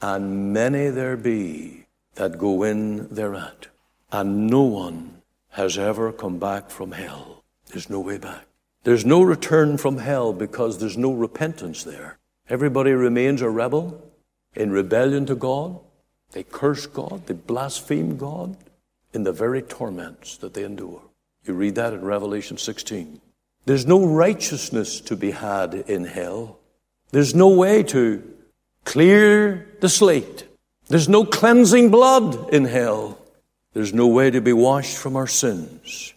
and 0.00 0.52
many 0.52 0.88
there 0.90 1.16
be 1.16 1.86
that 2.14 2.38
go 2.38 2.62
in 2.62 3.08
thereat. 3.08 3.66
And 4.12 4.46
no 4.46 4.62
one 4.62 5.22
has 5.50 5.76
ever 5.76 6.12
come 6.12 6.38
back 6.38 6.70
from 6.70 6.92
hell. 6.92 7.42
There's 7.70 7.90
no 7.90 7.98
way 7.98 8.18
back. 8.18 8.46
There's 8.84 9.04
no 9.04 9.20
return 9.20 9.78
from 9.78 9.98
hell 9.98 10.32
because 10.32 10.78
there's 10.78 10.96
no 10.96 11.12
repentance 11.12 11.82
there. 11.82 12.18
Everybody 12.48 12.92
remains 12.92 13.42
a 13.42 13.50
rebel 13.50 14.02
in 14.54 14.70
rebellion 14.70 15.26
to 15.26 15.34
God. 15.34 15.80
They 16.32 16.42
curse 16.42 16.86
God, 16.86 17.26
they 17.26 17.34
blaspheme 17.34 18.16
God 18.16 18.56
in 19.12 19.24
the 19.24 19.32
very 19.32 19.62
torments 19.62 20.36
that 20.38 20.54
they 20.54 20.64
endure. 20.64 21.02
You 21.44 21.54
read 21.54 21.76
that 21.76 21.92
in 21.92 22.04
Revelation 22.04 22.58
16. 22.58 23.20
There's 23.64 23.86
no 23.86 24.04
righteousness 24.04 25.00
to 25.02 25.16
be 25.16 25.32
had 25.32 25.74
in 25.74 26.04
hell. 26.04 26.58
There's 27.10 27.34
no 27.34 27.48
way 27.48 27.82
to 27.84 28.22
clear 28.84 29.66
the 29.80 29.88
slate. 29.88 30.46
There's 30.88 31.08
no 31.08 31.24
cleansing 31.24 31.90
blood 31.90 32.52
in 32.52 32.64
hell. 32.64 33.18
There's 33.72 33.92
no 33.92 34.06
way 34.06 34.30
to 34.30 34.40
be 34.40 34.52
washed 34.52 34.96
from 34.96 35.16
our 35.16 35.26
sins. 35.26 36.14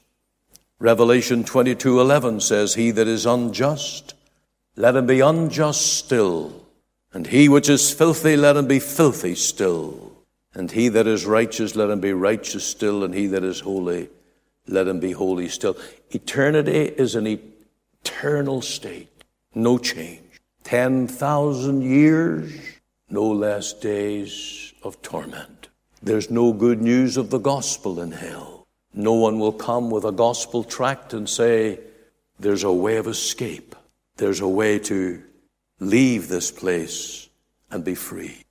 Revelation 0.80 1.44
22:11 1.44 2.40
says, 2.40 2.76
"He 2.76 2.92
that 2.92 3.08
is 3.08 3.26
unjust 3.26 4.14
let 4.80 4.96
him 4.96 5.08
be 5.08 5.20
unjust 5.20 5.98
still. 5.98 6.66
And 7.12 7.28
he 7.28 7.50
which 7.50 7.68
is 7.68 7.92
filthy, 7.92 8.38
let 8.38 8.56
him 8.56 8.66
be 8.66 8.80
filthy 8.80 9.36
still. 9.36 10.14
And 10.54 10.72
he 10.72 10.88
that 10.88 11.06
is 11.06 11.26
righteous, 11.26 11.76
let 11.76 11.90
him 11.90 12.00
be 12.00 12.14
righteous 12.14 12.64
still. 12.64 13.04
And 13.04 13.14
he 13.14 13.28
that 13.28 13.44
is 13.44 13.60
holy, 13.60 14.08
let 14.68 14.88
him 14.88 15.02
be 15.02 15.12
holy 15.12 15.50
still. 15.50 15.76
Eternity 16.12 16.94
is 16.98 17.16
an 17.16 17.28
eternal 17.28 18.62
state, 18.62 19.26
no 19.54 19.78
change. 19.78 20.24
10,000 20.64 21.82
years, 21.82 22.54
no 23.10 23.30
less 23.30 23.74
days 23.74 24.74
of 24.82 25.02
torment. 25.02 25.68
There's 26.02 26.32
no 26.32 26.54
good 26.54 26.82
news 26.82 27.18
of 27.18 27.32
the 27.32 27.40
gospel 27.40 28.00
in 28.00 28.14
hell. 28.14 28.66
No 28.94 29.12
one 29.12 29.40
will 29.40 29.52
come 29.52 29.90
with 29.90 30.06
a 30.06 30.14
gospel 30.14 30.64
tract 30.64 31.14
and 31.14 31.28
say, 31.28 31.82
there's 32.40 32.64
a 32.64 32.72
way 32.72 32.96
of 32.96 33.08
escape 33.08 33.76
there's 34.20 34.42
a 34.42 34.48
way 34.48 34.80
to 34.80 35.24
leave 35.80 36.28
this 36.28 36.52
place 36.52 37.30
and 37.72 37.84
be 37.84 37.96
free. 37.96 38.44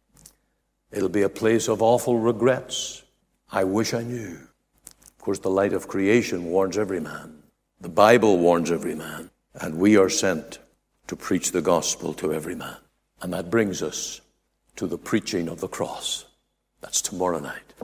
It'll 0.90 1.08
be 1.08 1.22
a 1.22 1.28
place 1.28 1.68
of 1.68 1.82
awful 1.82 2.18
regrets. 2.18 3.02
I 3.52 3.64
wish 3.64 3.94
I 3.94 4.02
knew. 4.02 4.38
Of 4.86 5.18
course, 5.18 5.38
the 5.38 5.50
light 5.50 5.72
of 5.72 5.88
creation 5.88 6.46
warns 6.46 6.78
every 6.78 7.00
man. 7.00 7.42
The 7.80 7.88
Bible 7.88 8.38
warns 8.38 8.70
every 8.70 8.94
man. 8.94 9.30
And 9.54 9.78
we 9.78 9.96
are 9.96 10.08
sent 10.08 10.58
to 11.08 11.16
preach 11.16 11.52
the 11.52 11.62
gospel 11.62 12.14
to 12.14 12.32
every 12.32 12.54
man. 12.54 12.76
And 13.20 13.32
that 13.32 13.50
brings 13.50 13.82
us 13.82 14.20
to 14.76 14.86
the 14.86 14.98
preaching 14.98 15.48
of 15.48 15.60
the 15.60 15.68
cross. 15.68 16.24
That's 16.80 17.02
tomorrow 17.02 17.40
night. 17.40 17.74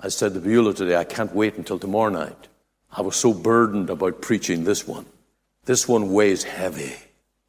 I 0.00 0.08
said 0.08 0.34
to 0.34 0.40
Beulah 0.40 0.74
today, 0.74 0.96
I 0.96 1.04
can't 1.04 1.34
wait 1.34 1.56
until 1.56 1.78
tomorrow 1.78 2.10
night. 2.10 2.48
I 2.92 3.02
was 3.02 3.16
so 3.16 3.34
burdened 3.34 3.90
about 3.90 4.22
preaching 4.22 4.64
this 4.64 4.86
one. 4.86 5.06
This 5.64 5.86
one 5.86 6.12
weighs 6.12 6.44
heavy. 6.44 6.94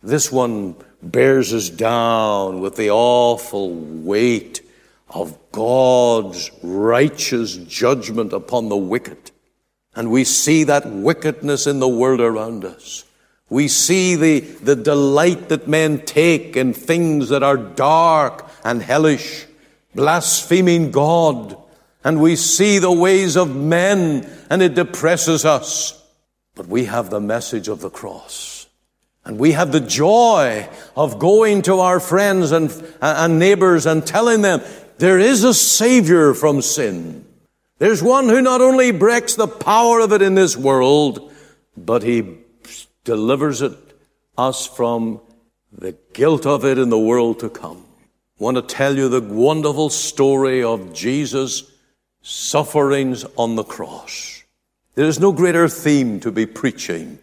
This 0.04 0.32
one 0.32 0.76
bears 1.02 1.54
us 1.54 1.70
down 1.70 2.62
with 2.62 2.76
the 2.76 2.90
awful 2.90 3.74
weight 3.76 4.62
of 5.10 5.38
God's 5.52 6.50
righteous 6.64 7.56
judgment 7.56 8.34
upon 8.34 8.70
the 8.70 8.78
wicked. 8.78 9.32
And 9.96 10.10
we 10.10 10.24
see 10.24 10.64
that 10.64 10.88
wickedness 10.88 11.68
in 11.68 11.80
the 11.80 11.88
world 11.88 12.22
around 12.22 12.66
us. 12.66 13.04
We 13.50 13.68
see 13.68 14.16
the, 14.16 14.40
the 14.40 14.78
delight 14.78 15.50
that 15.50 15.68
men 15.68 16.06
take 16.06 16.56
in 16.56 16.74
things 16.74 17.30
that 17.30 17.44
are 17.44 17.58
dark 17.58 18.50
and 18.64 18.82
hellish, 18.82 19.46
blaspheming 19.94 20.92
God. 20.92 21.58
And 22.04 22.22
we 22.22 22.38
see 22.38 22.80
the 22.80 22.92
ways 22.92 23.36
of 23.36 23.54
men 23.54 24.28
and 24.50 24.62
it 24.62 24.74
depresses 24.74 25.44
us. 25.44 26.02
But 26.56 26.68
we 26.68 26.86
have 26.86 27.10
the 27.10 27.20
message 27.20 27.68
of 27.68 27.82
the 27.82 27.90
cross. 27.90 28.51
And 29.24 29.38
we 29.38 29.52
have 29.52 29.72
the 29.72 29.80
joy 29.80 30.68
of 30.96 31.20
going 31.20 31.62
to 31.64 31.80
our 31.80 32.00
friends 32.00 32.52
and, 32.52 32.72
and 33.02 33.38
neighbors 33.38 33.86
and 33.86 34.06
telling 34.06 34.42
them 34.42 34.62
there 34.98 35.20
is 35.20 35.44
a 35.44 35.54
Savior 35.54 36.34
from 36.34 36.62
sin. 36.62 37.26
There's 37.78 38.04
one 38.04 38.30
who 38.30 38.42
not 38.42 38.62
only 38.62 38.92
breaks 38.92 39.36
the 39.36 39.48
power 39.48 40.00
of 40.00 40.12
it 40.12 40.22
in 40.22 40.36
this 40.36 40.56
world, 40.56 41.32
but 41.76 42.04
he 42.04 42.38
delivers 43.04 43.62
it 43.62 43.74
us 44.38 44.66
from 44.66 45.22
the 45.72 45.96
guilt 46.14 46.46
of 46.46 46.66
it 46.66 46.78
in 46.78 46.90
the 46.90 47.00
world 47.00 47.40
to 47.40 47.50
come. 47.50 47.84
I 48.40 48.44
want 48.44 48.58
to 48.58 48.64
tell 48.64 48.96
you 48.96 49.08
the 49.08 49.22
wonderful 49.22 49.90
story 49.90 50.64
of 50.64 50.94
Jesus' 50.94 51.72
sufferings 52.22 53.24
on 53.36 53.56
the 53.56 53.64
cross. 53.64 54.44
There 54.96 55.06
is 55.06 55.20
no 55.20 55.32
greater 55.32 55.68
theme 55.68 56.20
to 56.22 56.32
be 56.32 56.46
preaching 56.46 57.20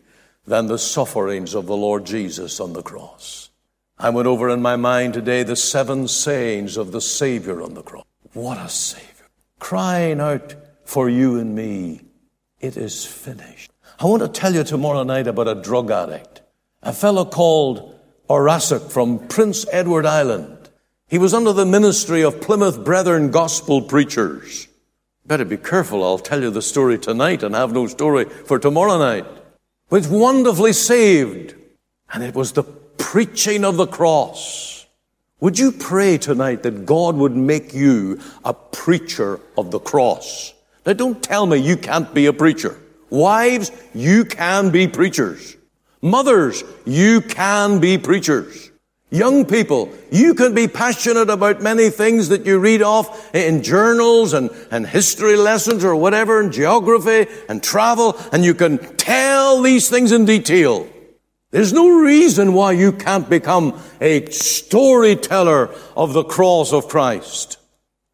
than 0.48 0.66
the 0.66 0.78
sufferings 0.78 1.54
of 1.54 1.66
the 1.66 1.76
Lord 1.76 2.06
Jesus 2.06 2.58
on 2.58 2.72
the 2.72 2.82
cross. 2.82 3.50
I 3.98 4.10
went 4.10 4.26
over 4.26 4.48
in 4.48 4.62
my 4.62 4.76
mind 4.76 5.14
today 5.14 5.42
the 5.42 5.56
seven 5.56 6.08
sayings 6.08 6.76
of 6.76 6.92
the 6.92 7.00
Savior 7.00 7.60
on 7.62 7.74
the 7.74 7.82
cross. 7.82 8.04
What 8.32 8.58
a 8.58 8.68
Savior. 8.68 9.28
Crying 9.58 10.20
out 10.20 10.54
for 10.84 11.08
you 11.08 11.38
and 11.38 11.54
me, 11.54 12.02
it 12.60 12.76
is 12.76 13.04
finished. 13.04 13.70
I 14.00 14.06
want 14.06 14.22
to 14.22 14.28
tell 14.28 14.54
you 14.54 14.64
tomorrow 14.64 15.02
night 15.02 15.26
about 15.26 15.48
a 15.48 15.54
drug 15.54 15.90
addict, 15.90 16.40
a 16.82 16.92
fellow 16.92 17.24
called 17.24 17.98
Orasuk 18.30 18.90
from 18.90 19.26
Prince 19.28 19.66
Edward 19.72 20.06
Island. 20.06 20.70
He 21.08 21.18
was 21.18 21.34
under 21.34 21.52
the 21.52 21.66
ministry 21.66 22.22
of 22.22 22.40
Plymouth 22.40 22.84
Brethren 22.84 23.30
gospel 23.30 23.82
preachers. 23.82 24.68
Better 25.26 25.44
be 25.44 25.56
careful, 25.56 26.04
I'll 26.04 26.18
tell 26.18 26.40
you 26.40 26.50
the 26.50 26.62
story 26.62 26.98
tonight 26.98 27.42
and 27.42 27.54
have 27.54 27.72
no 27.72 27.86
story 27.86 28.24
for 28.24 28.58
tomorrow 28.58 28.98
night. 28.98 29.26
But 29.88 30.06
wonderfully 30.06 30.72
saved. 30.72 31.54
And 32.12 32.22
it 32.22 32.34
was 32.34 32.52
the 32.52 32.62
preaching 32.62 33.64
of 33.64 33.76
the 33.76 33.86
cross. 33.86 34.86
Would 35.40 35.58
you 35.58 35.72
pray 35.72 36.18
tonight 36.18 36.62
that 36.64 36.84
God 36.84 37.16
would 37.16 37.36
make 37.36 37.72
you 37.72 38.20
a 38.44 38.52
preacher 38.52 39.40
of 39.56 39.70
the 39.70 39.78
cross? 39.78 40.52
Now 40.84 40.94
don't 40.94 41.22
tell 41.22 41.46
me 41.46 41.58
you 41.58 41.76
can't 41.76 42.12
be 42.12 42.26
a 42.26 42.32
preacher. 42.32 42.76
Wives, 43.10 43.70
you 43.94 44.24
can 44.24 44.70
be 44.70 44.88
preachers. 44.88 45.56
Mothers, 46.02 46.64
you 46.84 47.20
can 47.20 47.80
be 47.80 47.98
preachers. 47.98 48.67
Young 49.10 49.46
people, 49.46 49.90
you 50.10 50.34
can 50.34 50.54
be 50.54 50.68
passionate 50.68 51.30
about 51.30 51.62
many 51.62 51.88
things 51.88 52.28
that 52.28 52.44
you 52.44 52.58
read 52.58 52.82
off 52.82 53.34
in 53.34 53.62
journals 53.62 54.34
and, 54.34 54.50
and 54.70 54.86
history 54.86 55.36
lessons 55.36 55.82
or 55.82 55.96
whatever, 55.96 56.40
and 56.40 56.52
geography 56.52 57.26
and 57.48 57.62
travel, 57.62 58.18
and 58.32 58.44
you 58.44 58.54
can 58.54 58.76
tell 58.96 59.62
these 59.62 59.88
things 59.88 60.12
in 60.12 60.26
detail. 60.26 60.86
There's 61.50 61.72
no 61.72 61.88
reason 61.88 62.52
why 62.52 62.72
you 62.72 62.92
can't 62.92 63.30
become 63.30 63.80
a 64.02 64.26
storyteller 64.26 65.70
of 65.96 66.12
the 66.12 66.24
cross 66.24 66.74
of 66.74 66.88
Christ. 66.88 67.56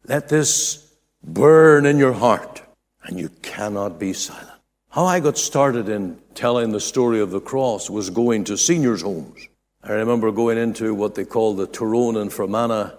Let 0.07 0.29
this 0.29 0.95
burn 1.21 1.85
in 1.85 1.97
your 1.97 2.13
heart, 2.13 2.61
and 3.03 3.19
you 3.19 3.29
cannot 3.41 3.99
be 3.99 4.13
silent. 4.13 4.47
How 4.91 5.03
I 5.03 5.19
got 5.19 5.37
started 5.37 5.89
in 5.89 6.17
telling 6.35 6.71
the 6.71 6.79
story 6.79 7.19
of 7.19 7.31
the 7.31 7.41
cross 7.41 7.89
was 7.89 8.09
going 8.09 8.45
to 8.45 8.57
seniors' 8.57 9.01
homes. 9.01 9.49
I 9.87 9.93
remember 9.93 10.31
going 10.31 10.57
into 10.57 10.93
what 10.93 11.15
they 11.15 11.25
call 11.25 11.55
the 11.55 11.67
Tyrone 11.67 12.17
and 12.17 12.33
Fermanagh 12.33 12.91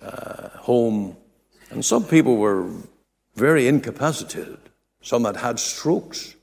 uh, 0.00 0.48
home, 0.60 1.16
and 1.70 1.84
some 1.84 2.04
people 2.04 2.36
were 2.36 2.70
very 3.34 3.66
incapacitated. 3.66 4.58
Some 5.02 5.24
had 5.24 5.36
had 5.36 5.58
strokes. 5.58 6.36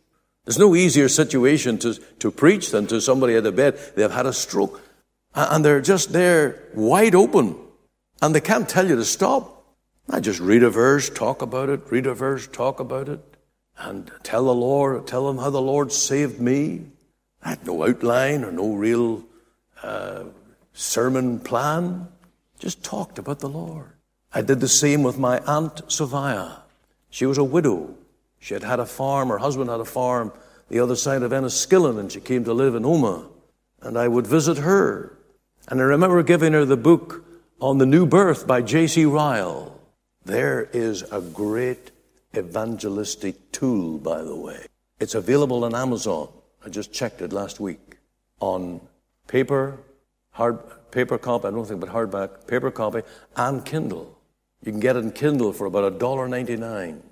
There's 0.44 0.60
no 0.60 0.76
easier 0.76 1.10
situation 1.10 1.78
to, 1.80 1.94
to 2.20 2.30
preach 2.30 2.72
than 2.72 2.88
to 2.88 3.00
somebody 3.02 3.36
at 3.36 3.46
a 3.46 3.52
bed. 3.52 3.80
They've 3.96 4.12
had 4.12 4.26
a 4.26 4.34
stroke. 4.34 4.82
And 5.34 5.66
they're 5.66 5.82
just 5.82 6.14
there 6.14 6.64
wide 6.74 7.16
open. 7.16 7.56
And 8.22 8.36
they 8.36 8.42
can't 8.42 8.70
tell 8.70 8.88
you 8.88 8.96
to 8.96 9.06
stop. 9.06 9.66
I 10.10 10.20
just 10.20 10.40
read 10.40 10.64
a 10.64 10.70
verse, 10.70 11.10
talk 11.10 11.42
about 11.42 11.70
it, 11.70 11.82
read 11.90 12.06
a 12.06 12.14
verse, 12.14 12.48
talk 12.48 12.80
about 12.80 13.10
it 13.10 13.36
and 13.78 14.12
tell 14.24 14.46
the 14.46 14.54
Lord, 14.54 15.08
tell 15.08 15.28
them 15.28 15.38
how 15.38 15.50
the 15.50 15.62
Lord 15.62 15.92
saved 15.92 16.40
me. 16.40 16.86
I 17.44 17.50
had 17.50 17.66
no 17.66 17.84
outline 17.84 18.44
or 18.44 18.52
no 18.52 18.74
real 18.74 19.24
sermon 20.74 21.40
plan. 21.40 22.08
Just 22.60 22.84
talked 22.84 23.20
about 23.20 23.40
the 23.40 23.50
Lord. 23.50 23.92
I 24.34 24.42
did 24.42 24.60
the 24.60 24.68
same 24.68 25.04
with 25.04 25.18
my 25.18 25.40
aunt 25.40 25.88
Savia. 25.88 26.62
She 27.10 27.26
was 27.26 27.38
a 27.38 27.44
widow. 27.44 27.96
She 28.40 28.54
had 28.54 28.64
had 28.64 28.80
a 28.80 28.86
farm. 28.86 29.30
Her 29.30 29.38
husband 29.38 29.70
had 29.70 29.80
a 29.80 29.86
farm 29.86 30.32
the 30.70 30.80
other 30.80 30.96
side 30.96 31.22
of 31.22 31.32
Enniskillen, 31.32 32.00
and 32.00 32.12
she 32.12 32.20
came 32.20 32.44
to 32.46 32.54
live 32.54 32.76
in 32.76 32.84
Omagh. 32.84 33.30
And 33.82 33.98
I 33.98 34.08
would 34.08 34.26
visit 34.26 34.58
her. 34.58 35.18
And 35.68 35.80
I 35.80 35.84
remember 35.84 36.24
giving 36.24 36.54
her 36.54 36.66
the 36.66 36.78
book 36.78 37.24
on 37.60 37.78
the 37.78 37.86
new 37.86 38.06
birth 38.06 38.48
by 38.48 38.62
J.C. 38.62 39.06
Ryle. 39.06 39.80
There 40.24 40.64
is 40.74 41.04
a 41.12 41.22
great 41.22 41.92
evangelistic 42.36 43.52
tool, 43.52 44.00
by 44.00 44.24
the 44.24 44.36
way. 44.36 44.66
It's 45.00 45.16
available 45.16 45.64
on 45.64 45.76
Amazon. 45.76 46.30
I 46.66 46.70
just 46.70 46.92
checked 46.92 47.22
it 47.22 47.32
last 47.32 47.60
week 47.60 47.98
on 48.40 48.82
paper, 49.28 49.80
hard 50.32 50.60
paper 50.92 51.18
copy, 51.18 51.48
I 51.48 51.52
don't 51.52 51.66
think, 51.66 51.82
but 51.82 51.90
hardback, 51.90 52.48
paper 52.48 52.72
copy, 52.72 53.02
and 53.36 53.66
Kindle. 53.66 54.18
You 54.64 54.72
can 54.72 54.80
get 54.80 54.96
it 54.96 55.04
in 55.04 55.12
Kindle 55.12 55.54
for 55.54 55.68
about 55.68 55.84
a 55.84 55.98
dollar 55.98 56.28
ninety-nine. 56.28 57.04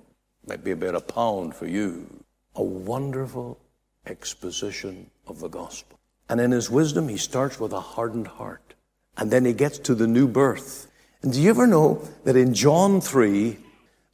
Might 0.46 0.64
be 0.64 0.72
about 0.72 0.94
a 0.94 1.00
pound 1.00 1.54
for 1.54 1.66
you. 1.66 2.24
A 2.54 2.62
wonderful 2.62 3.58
exposition 4.06 5.10
of 5.26 5.40
the 5.40 5.48
gospel. 5.48 5.98
And 6.28 6.40
in 6.40 6.50
his 6.50 6.70
wisdom, 6.70 7.08
he 7.08 7.16
starts 7.16 7.58
with 7.60 7.72
a 7.72 7.80
hardened 7.80 8.26
heart. 8.26 8.74
And 9.16 9.30
then 9.30 9.44
he 9.44 9.52
gets 9.52 9.78
to 9.80 9.94
the 9.94 10.06
new 10.06 10.26
birth. 10.26 10.90
And 11.22 11.32
do 11.32 11.40
you 11.40 11.50
ever 11.50 11.66
know 11.66 12.06
that 12.24 12.36
in 12.36 12.52
John 12.52 13.00
3, 13.00 13.56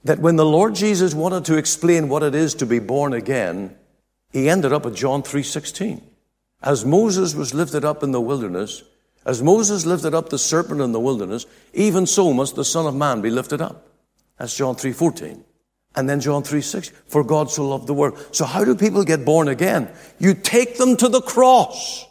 that 0.05 0.19
when 0.21 0.37
the 0.37 0.45
Lord 0.45 0.75
Jesus 0.75 1.15
wanted 1.15 1.45
to 1.47 1.57
explain 1.57 2.09
what 2.09 2.23
it 2.23 2.35
is 2.35 2.55
to 2.57 2.67
be 2.67 2.79
born 2.79 3.13
again, 3.13 3.77
he 4.33 4.49
ended 4.49 4.73
up 4.73 4.87
at 4.87 4.95
John 4.95 5.23
3:16. 5.23 6.03
As 6.63 6.85
Moses 6.85 7.35
was 7.35 7.55
lifted 7.55 7.85
up 7.85 8.03
in 8.03 8.13
the 8.13 8.21
wilderness, 8.21 8.83
as 9.25 9.43
Moses 9.43 9.87
lifted 9.87 10.15
up 10.15 10.29
the 10.29 10.39
serpent 10.39 10.81
in 10.81 10.93
the 10.93 11.01
wilderness, 11.01 11.47
even 11.73 12.07
so 12.07 12.33
must 12.33 12.55
the 12.55 12.65
Son 12.65 12.87
of 12.87 12.95
Man 12.95 13.21
be 13.21 13.31
lifted 13.31 13.61
up. 13.61 13.89
That's 14.39 14.55
John 14.55 14.77
3:14. 14.77 15.45
And 15.95 16.09
then 16.09 16.21
John 16.21 16.43
3:6, 16.43 16.91
for 17.07 17.25
God 17.25 17.51
so 17.51 17.69
loved 17.69 17.87
the 17.87 17.95
world. 17.95 18.19
So 18.33 18.45
how 18.45 18.65
do 18.65 18.75
people 18.75 19.05
get 19.05 19.25
born 19.25 19.49
again? 19.49 19.89
You 20.19 20.35
take 20.35 20.79
them 20.79 20.97
to 20.97 21.09
the 21.09 21.21
cross. 21.21 22.07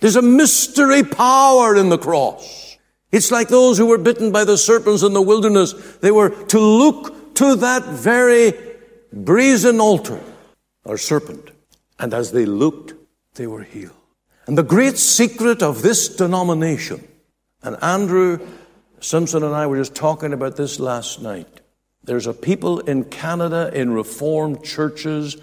There's 0.00 0.16
a 0.16 0.22
mystery 0.22 1.02
power 1.02 1.74
in 1.74 1.88
the 1.88 1.98
cross. 1.98 2.76
It's 3.10 3.30
like 3.30 3.48
those 3.48 3.78
who 3.78 3.86
were 3.86 3.98
bitten 3.98 4.32
by 4.32 4.44
the 4.44 4.58
serpents 4.58 5.02
in 5.02 5.12
the 5.12 5.22
wilderness. 5.22 5.72
They 6.00 6.10
were 6.10 6.30
to 6.30 6.58
look 6.58 7.34
to 7.36 7.56
that 7.56 7.84
very 7.84 8.54
brazen 9.12 9.80
altar 9.80 10.20
or 10.84 10.98
serpent. 10.98 11.50
And 11.98 12.12
as 12.12 12.32
they 12.32 12.44
looked, 12.44 12.94
they 13.34 13.46
were 13.46 13.62
healed. 13.62 13.92
And 14.46 14.58
the 14.58 14.62
great 14.62 14.98
secret 14.98 15.62
of 15.62 15.82
this 15.82 16.08
denomination, 16.08 17.06
and 17.62 17.76
Andrew 17.82 18.46
Simpson 19.00 19.42
and 19.42 19.54
I 19.54 19.66
were 19.66 19.76
just 19.76 19.94
talking 19.94 20.32
about 20.32 20.56
this 20.56 20.80
last 20.80 21.20
night. 21.20 21.60
There's 22.04 22.26
a 22.26 22.34
people 22.34 22.80
in 22.80 23.04
Canada 23.04 23.70
in 23.74 23.92
Reformed 23.92 24.64
churches 24.64 25.36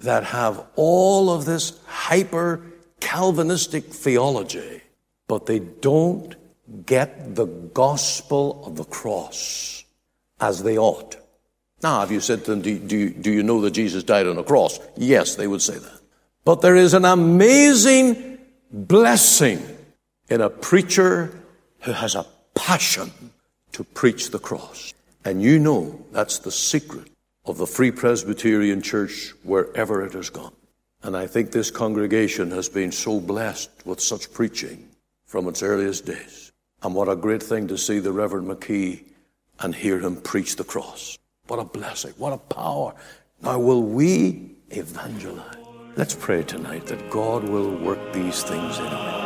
that 0.00 0.24
have 0.24 0.64
all 0.76 1.30
of 1.30 1.44
this 1.44 1.78
hyper 1.86 2.62
Calvinistic 3.00 3.84
theology, 3.84 4.82
but 5.26 5.46
they 5.46 5.58
don't 5.58 6.34
get 6.84 7.34
the 7.34 7.46
gospel 7.46 8.64
of 8.66 8.76
the 8.76 8.84
cross 8.84 9.84
as 10.40 10.62
they 10.62 10.78
ought. 10.78 11.16
Now, 11.82 12.02
if 12.02 12.10
you 12.10 12.20
said 12.20 12.44
to 12.44 12.50
them, 12.50 12.62
do, 12.62 12.78
do, 12.78 13.10
do 13.10 13.30
you 13.30 13.42
know 13.42 13.60
that 13.60 13.70
Jesus 13.70 14.02
died 14.02 14.26
on 14.26 14.36
a 14.36 14.42
cross? 14.42 14.80
Yes, 14.96 15.36
they 15.36 15.46
would 15.46 15.62
say 15.62 15.78
that. 15.78 15.97
But 16.48 16.62
there 16.62 16.76
is 16.76 16.94
an 16.94 17.04
amazing 17.04 18.38
blessing 18.72 19.62
in 20.30 20.40
a 20.40 20.48
preacher 20.48 21.30
who 21.80 21.92
has 21.92 22.14
a 22.14 22.24
passion 22.54 23.12
to 23.72 23.84
preach 23.84 24.30
the 24.30 24.38
cross. 24.38 24.94
And 25.26 25.42
you 25.42 25.58
know 25.58 26.02
that's 26.10 26.38
the 26.38 26.50
secret 26.50 27.10
of 27.44 27.58
the 27.58 27.66
Free 27.66 27.90
Presbyterian 27.90 28.80
Church 28.80 29.34
wherever 29.42 30.02
it 30.02 30.14
has 30.14 30.30
gone. 30.30 30.54
And 31.02 31.14
I 31.14 31.26
think 31.26 31.52
this 31.52 31.70
congregation 31.70 32.50
has 32.52 32.70
been 32.70 32.92
so 32.92 33.20
blessed 33.20 33.68
with 33.84 34.00
such 34.00 34.32
preaching 34.32 34.88
from 35.26 35.48
its 35.48 35.62
earliest 35.62 36.06
days. 36.06 36.50
And 36.82 36.94
what 36.94 37.10
a 37.10 37.16
great 37.16 37.42
thing 37.42 37.68
to 37.68 37.76
see 37.76 37.98
the 37.98 38.12
Reverend 38.12 38.48
McKee 38.48 39.04
and 39.60 39.74
hear 39.74 39.98
him 39.98 40.16
preach 40.16 40.56
the 40.56 40.64
cross. 40.64 41.18
What 41.46 41.58
a 41.58 41.64
blessing. 41.64 42.14
What 42.16 42.32
a 42.32 42.38
power. 42.38 42.94
Now, 43.42 43.58
will 43.58 43.82
we 43.82 44.52
evangelize? 44.70 45.57
Let's 45.98 46.14
pray 46.14 46.44
tonight 46.44 46.86
that 46.86 47.10
God 47.10 47.42
will 47.42 47.74
work 47.74 48.12
these 48.12 48.44
things 48.44 48.78
in 48.78 48.84
our 48.86 49.18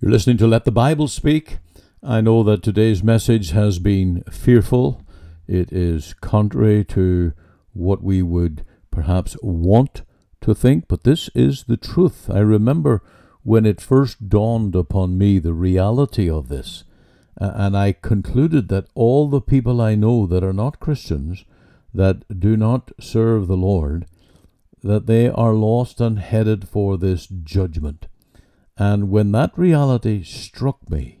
You're 0.00 0.10
listening 0.10 0.38
to 0.38 0.46
Let 0.46 0.64
the 0.64 0.72
Bible 0.72 1.08
Speak. 1.08 1.58
I 2.02 2.22
know 2.22 2.42
that 2.44 2.62
today's 2.62 3.02
message 3.02 3.50
has 3.50 3.78
been 3.78 4.22
fearful. 4.30 5.06
It 5.46 5.70
is 5.70 6.14
contrary 6.22 6.86
to 6.86 7.34
what 7.74 8.02
we 8.02 8.22
would 8.22 8.64
perhaps 8.90 9.36
want 9.42 10.04
to 10.40 10.54
think, 10.54 10.88
but 10.88 11.04
this 11.04 11.28
is 11.34 11.64
the 11.64 11.76
truth. 11.76 12.30
I 12.30 12.38
remember 12.38 13.02
when 13.42 13.64
it 13.64 13.80
first 13.80 14.28
dawned 14.28 14.74
upon 14.74 15.16
me 15.18 15.38
the 15.38 15.54
reality 15.54 16.28
of 16.30 16.48
this, 16.48 16.84
and 17.36 17.76
I 17.76 17.92
concluded 17.92 18.68
that 18.68 18.88
all 18.94 19.28
the 19.28 19.40
people 19.40 19.80
I 19.80 19.94
know 19.94 20.26
that 20.26 20.44
are 20.44 20.52
not 20.52 20.80
Christians, 20.80 21.44
that 21.94 22.40
do 22.40 22.56
not 22.56 22.92
serve 23.00 23.46
the 23.46 23.56
Lord, 23.56 24.06
that 24.82 25.06
they 25.06 25.28
are 25.28 25.54
lost 25.54 26.00
and 26.00 26.18
headed 26.18 26.68
for 26.68 26.96
this 26.96 27.26
judgment. 27.26 28.06
And 28.76 29.10
when 29.10 29.32
that 29.32 29.56
reality 29.56 30.22
struck 30.22 30.88
me, 30.90 31.20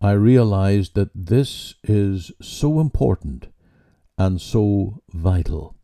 I 0.00 0.12
realized 0.12 0.94
that 0.94 1.10
this 1.14 1.74
is 1.84 2.32
so 2.40 2.80
important 2.80 3.48
and 4.16 4.40
so 4.40 5.02
vital. 5.12 5.76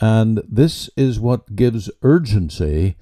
And 0.00 0.42
this 0.48 0.90
is 0.96 1.20
what 1.20 1.54
gives 1.54 1.90
urgency 2.02 2.96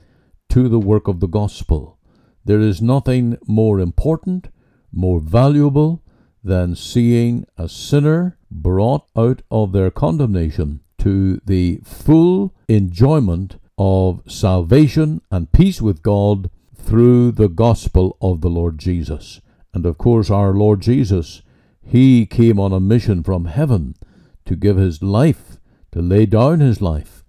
to 0.50 0.68
the 0.68 0.80
work 0.80 1.08
of 1.08 1.20
the 1.20 1.28
gospel. 1.28 1.98
There 2.44 2.60
is 2.60 2.82
nothing 2.82 3.38
more 3.46 3.80
important, 3.80 4.48
more 4.92 5.20
valuable 5.20 6.02
than 6.42 6.74
seeing 6.74 7.46
a 7.56 7.68
sinner 7.68 8.36
brought 8.50 9.06
out 9.16 9.42
of 9.50 9.72
their 9.72 9.90
condemnation 9.90 10.80
to 10.98 11.40
the 11.44 11.80
full 11.84 12.54
enjoyment 12.68 13.56
of 13.78 14.22
salvation 14.26 15.20
and 15.30 15.52
peace 15.52 15.80
with 15.80 16.02
God 16.02 16.50
through 16.74 17.32
the 17.32 17.48
gospel 17.48 18.16
of 18.20 18.40
the 18.40 18.50
Lord 18.50 18.78
Jesus. 18.78 19.40
And 19.72 19.86
of 19.86 19.98
course, 19.98 20.30
our 20.30 20.52
Lord 20.52 20.80
Jesus, 20.80 21.42
He 21.82 22.26
came 22.26 22.58
on 22.58 22.72
a 22.72 22.80
mission 22.80 23.22
from 23.22 23.44
heaven 23.44 23.94
to 24.46 24.56
give 24.56 24.76
His 24.76 25.02
life, 25.02 25.58
to 25.92 26.02
lay 26.02 26.26
down 26.26 26.60
His 26.60 26.82
life, 26.82 27.24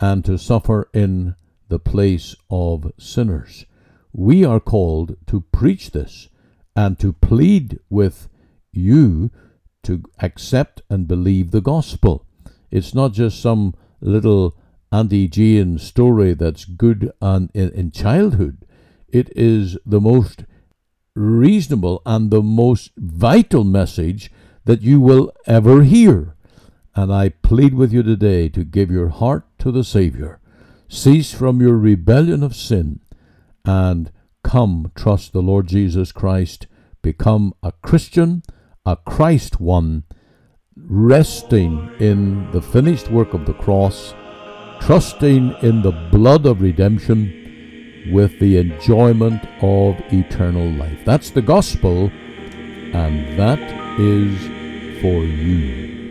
and 0.00 0.24
to 0.24 0.38
suffer 0.38 0.88
in 0.94 1.36
the 1.72 1.78
place 1.78 2.36
of 2.50 2.92
sinners. 2.98 3.64
We 4.12 4.44
are 4.44 4.60
called 4.60 5.16
to 5.28 5.40
preach 5.40 5.92
this 5.92 6.28
and 6.76 6.98
to 6.98 7.14
plead 7.14 7.80
with 7.88 8.28
you 8.72 9.30
to 9.84 10.02
accept 10.20 10.82
and 10.90 11.08
believe 11.08 11.50
the 11.50 11.62
gospel. 11.62 12.26
It's 12.70 12.94
not 12.94 13.14
just 13.14 13.40
some 13.40 13.74
little 14.02 14.54
anti 14.92 15.78
story 15.78 16.34
that's 16.34 16.66
good 16.66 17.10
in, 17.22 17.48
in 17.54 17.90
childhood. 17.90 18.66
It 19.08 19.32
is 19.34 19.78
the 19.86 20.00
most 20.00 20.44
reasonable 21.16 22.02
and 22.04 22.30
the 22.30 22.42
most 22.42 22.90
vital 22.98 23.64
message 23.64 24.30
that 24.66 24.82
you 24.82 25.00
will 25.00 25.32
ever 25.46 25.84
hear. 25.84 26.36
And 26.94 27.10
I 27.10 27.30
plead 27.30 27.72
with 27.72 27.94
you 27.94 28.02
today 28.02 28.50
to 28.50 28.62
give 28.62 28.90
your 28.90 29.08
heart 29.08 29.46
to 29.60 29.72
the 29.72 29.84
Saviour. 29.84 30.41
Cease 30.94 31.32
from 31.32 31.62
your 31.62 31.78
rebellion 31.78 32.42
of 32.42 32.54
sin 32.54 33.00
and 33.64 34.12
come 34.44 34.92
trust 34.94 35.32
the 35.32 35.40
Lord 35.40 35.66
Jesus 35.66 36.12
Christ. 36.12 36.66
Become 37.00 37.54
a 37.62 37.72
Christian, 37.80 38.42
a 38.84 38.96
Christ 38.96 39.58
one, 39.58 40.04
resting 40.76 41.90
in 41.98 42.50
the 42.50 42.60
finished 42.60 43.10
work 43.10 43.32
of 43.32 43.46
the 43.46 43.54
cross, 43.54 44.12
trusting 44.82 45.54
in 45.62 45.80
the 45.80 45.92
blood 46.12 46.44
of 46.44 46.60
redemption 46.60 48.10
with 48.12 48.38
the 48.38 48.58
enjoyment 48.58 49.42
of 49.62 49.98
eternal 50.12 50.70
life. 50.72 50.98
That's 51.06 51.30
the 51.30 51.40
gospel, 51.40 52.10
and 52.92 53.38
that 53.38 53.98
is 53.98 55.00
for 55.00 55.24
you. 55.24 56.01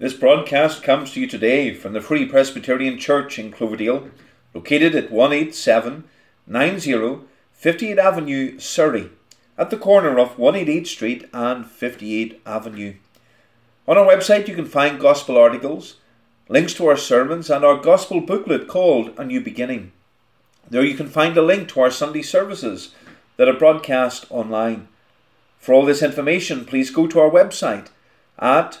This 0.00 0.14
broadcast 0.14 0.82
comes 0.82 1.12
to 1.12 1.20
you 1.20 1.26
today 1.26 1.74
from 1.74 1.92
the 1.92 2.00
Free 2.00 2.24
Presbyterian 2.24 2.98
Church 2.98 3.38
in 3.38 3.52
Cloverdale, 3.52 4.08
located 4.54 4.94
at 4.94 5.12
18790 5.12 7.26
58th 7.62 7.98
Avenue, 7.98 8.58
Surrey, 8.58 9.10
at 9.58 9.68
the 9.68 9.76
corner 9.76 10.18
of 10.18 10.38
188 10.38 10.86
Street 10.86 11.28
and 11.34 11.66
58 11.66 12.40
Avenue. 12.46 12.94
On 13.86 13.98
our 13.98 14.06
website, 14.06 14.48
you 14.48 14.54
can 14.54 14.64
find 14.64 14.98
gospel 14.98 15.36
articles, 15.36 15.96
links 16.48 16.72
to 16.72 16.86
our 16.86 16.96
sermons, 16.96 17.50
and 17.50 17.62
our 17.62 17.76
gospel 17.76 18.22
booklet 18.22 18.68
called 18.68 19.12
A 19.18 19.24
New 19.26 19.42
Beginning. 19.42 19.92
There 20.70 20.82
you 20.82 20.94
can 20.94 21.08
find 21.08 21.36
a 21.36 21.42
link 21.42 21.68
to 21.68 21.82
our 21.82 21.90
Sunday 21.90 22.22
services 22.22 22.94
that 23.36 23.48
are 23.48 23.52
broadcast 23.52 24.24
online. 24.30 24.88
For 25.58 25.74
all 25.74 25.84
this 25.84 26.02
information, 26.02 26.64
please 26.64 26.88
go 26.88 27.06
to 27.06 27.20
our 27.20 27.28
website 27.28 27.88
at 28.38 28.80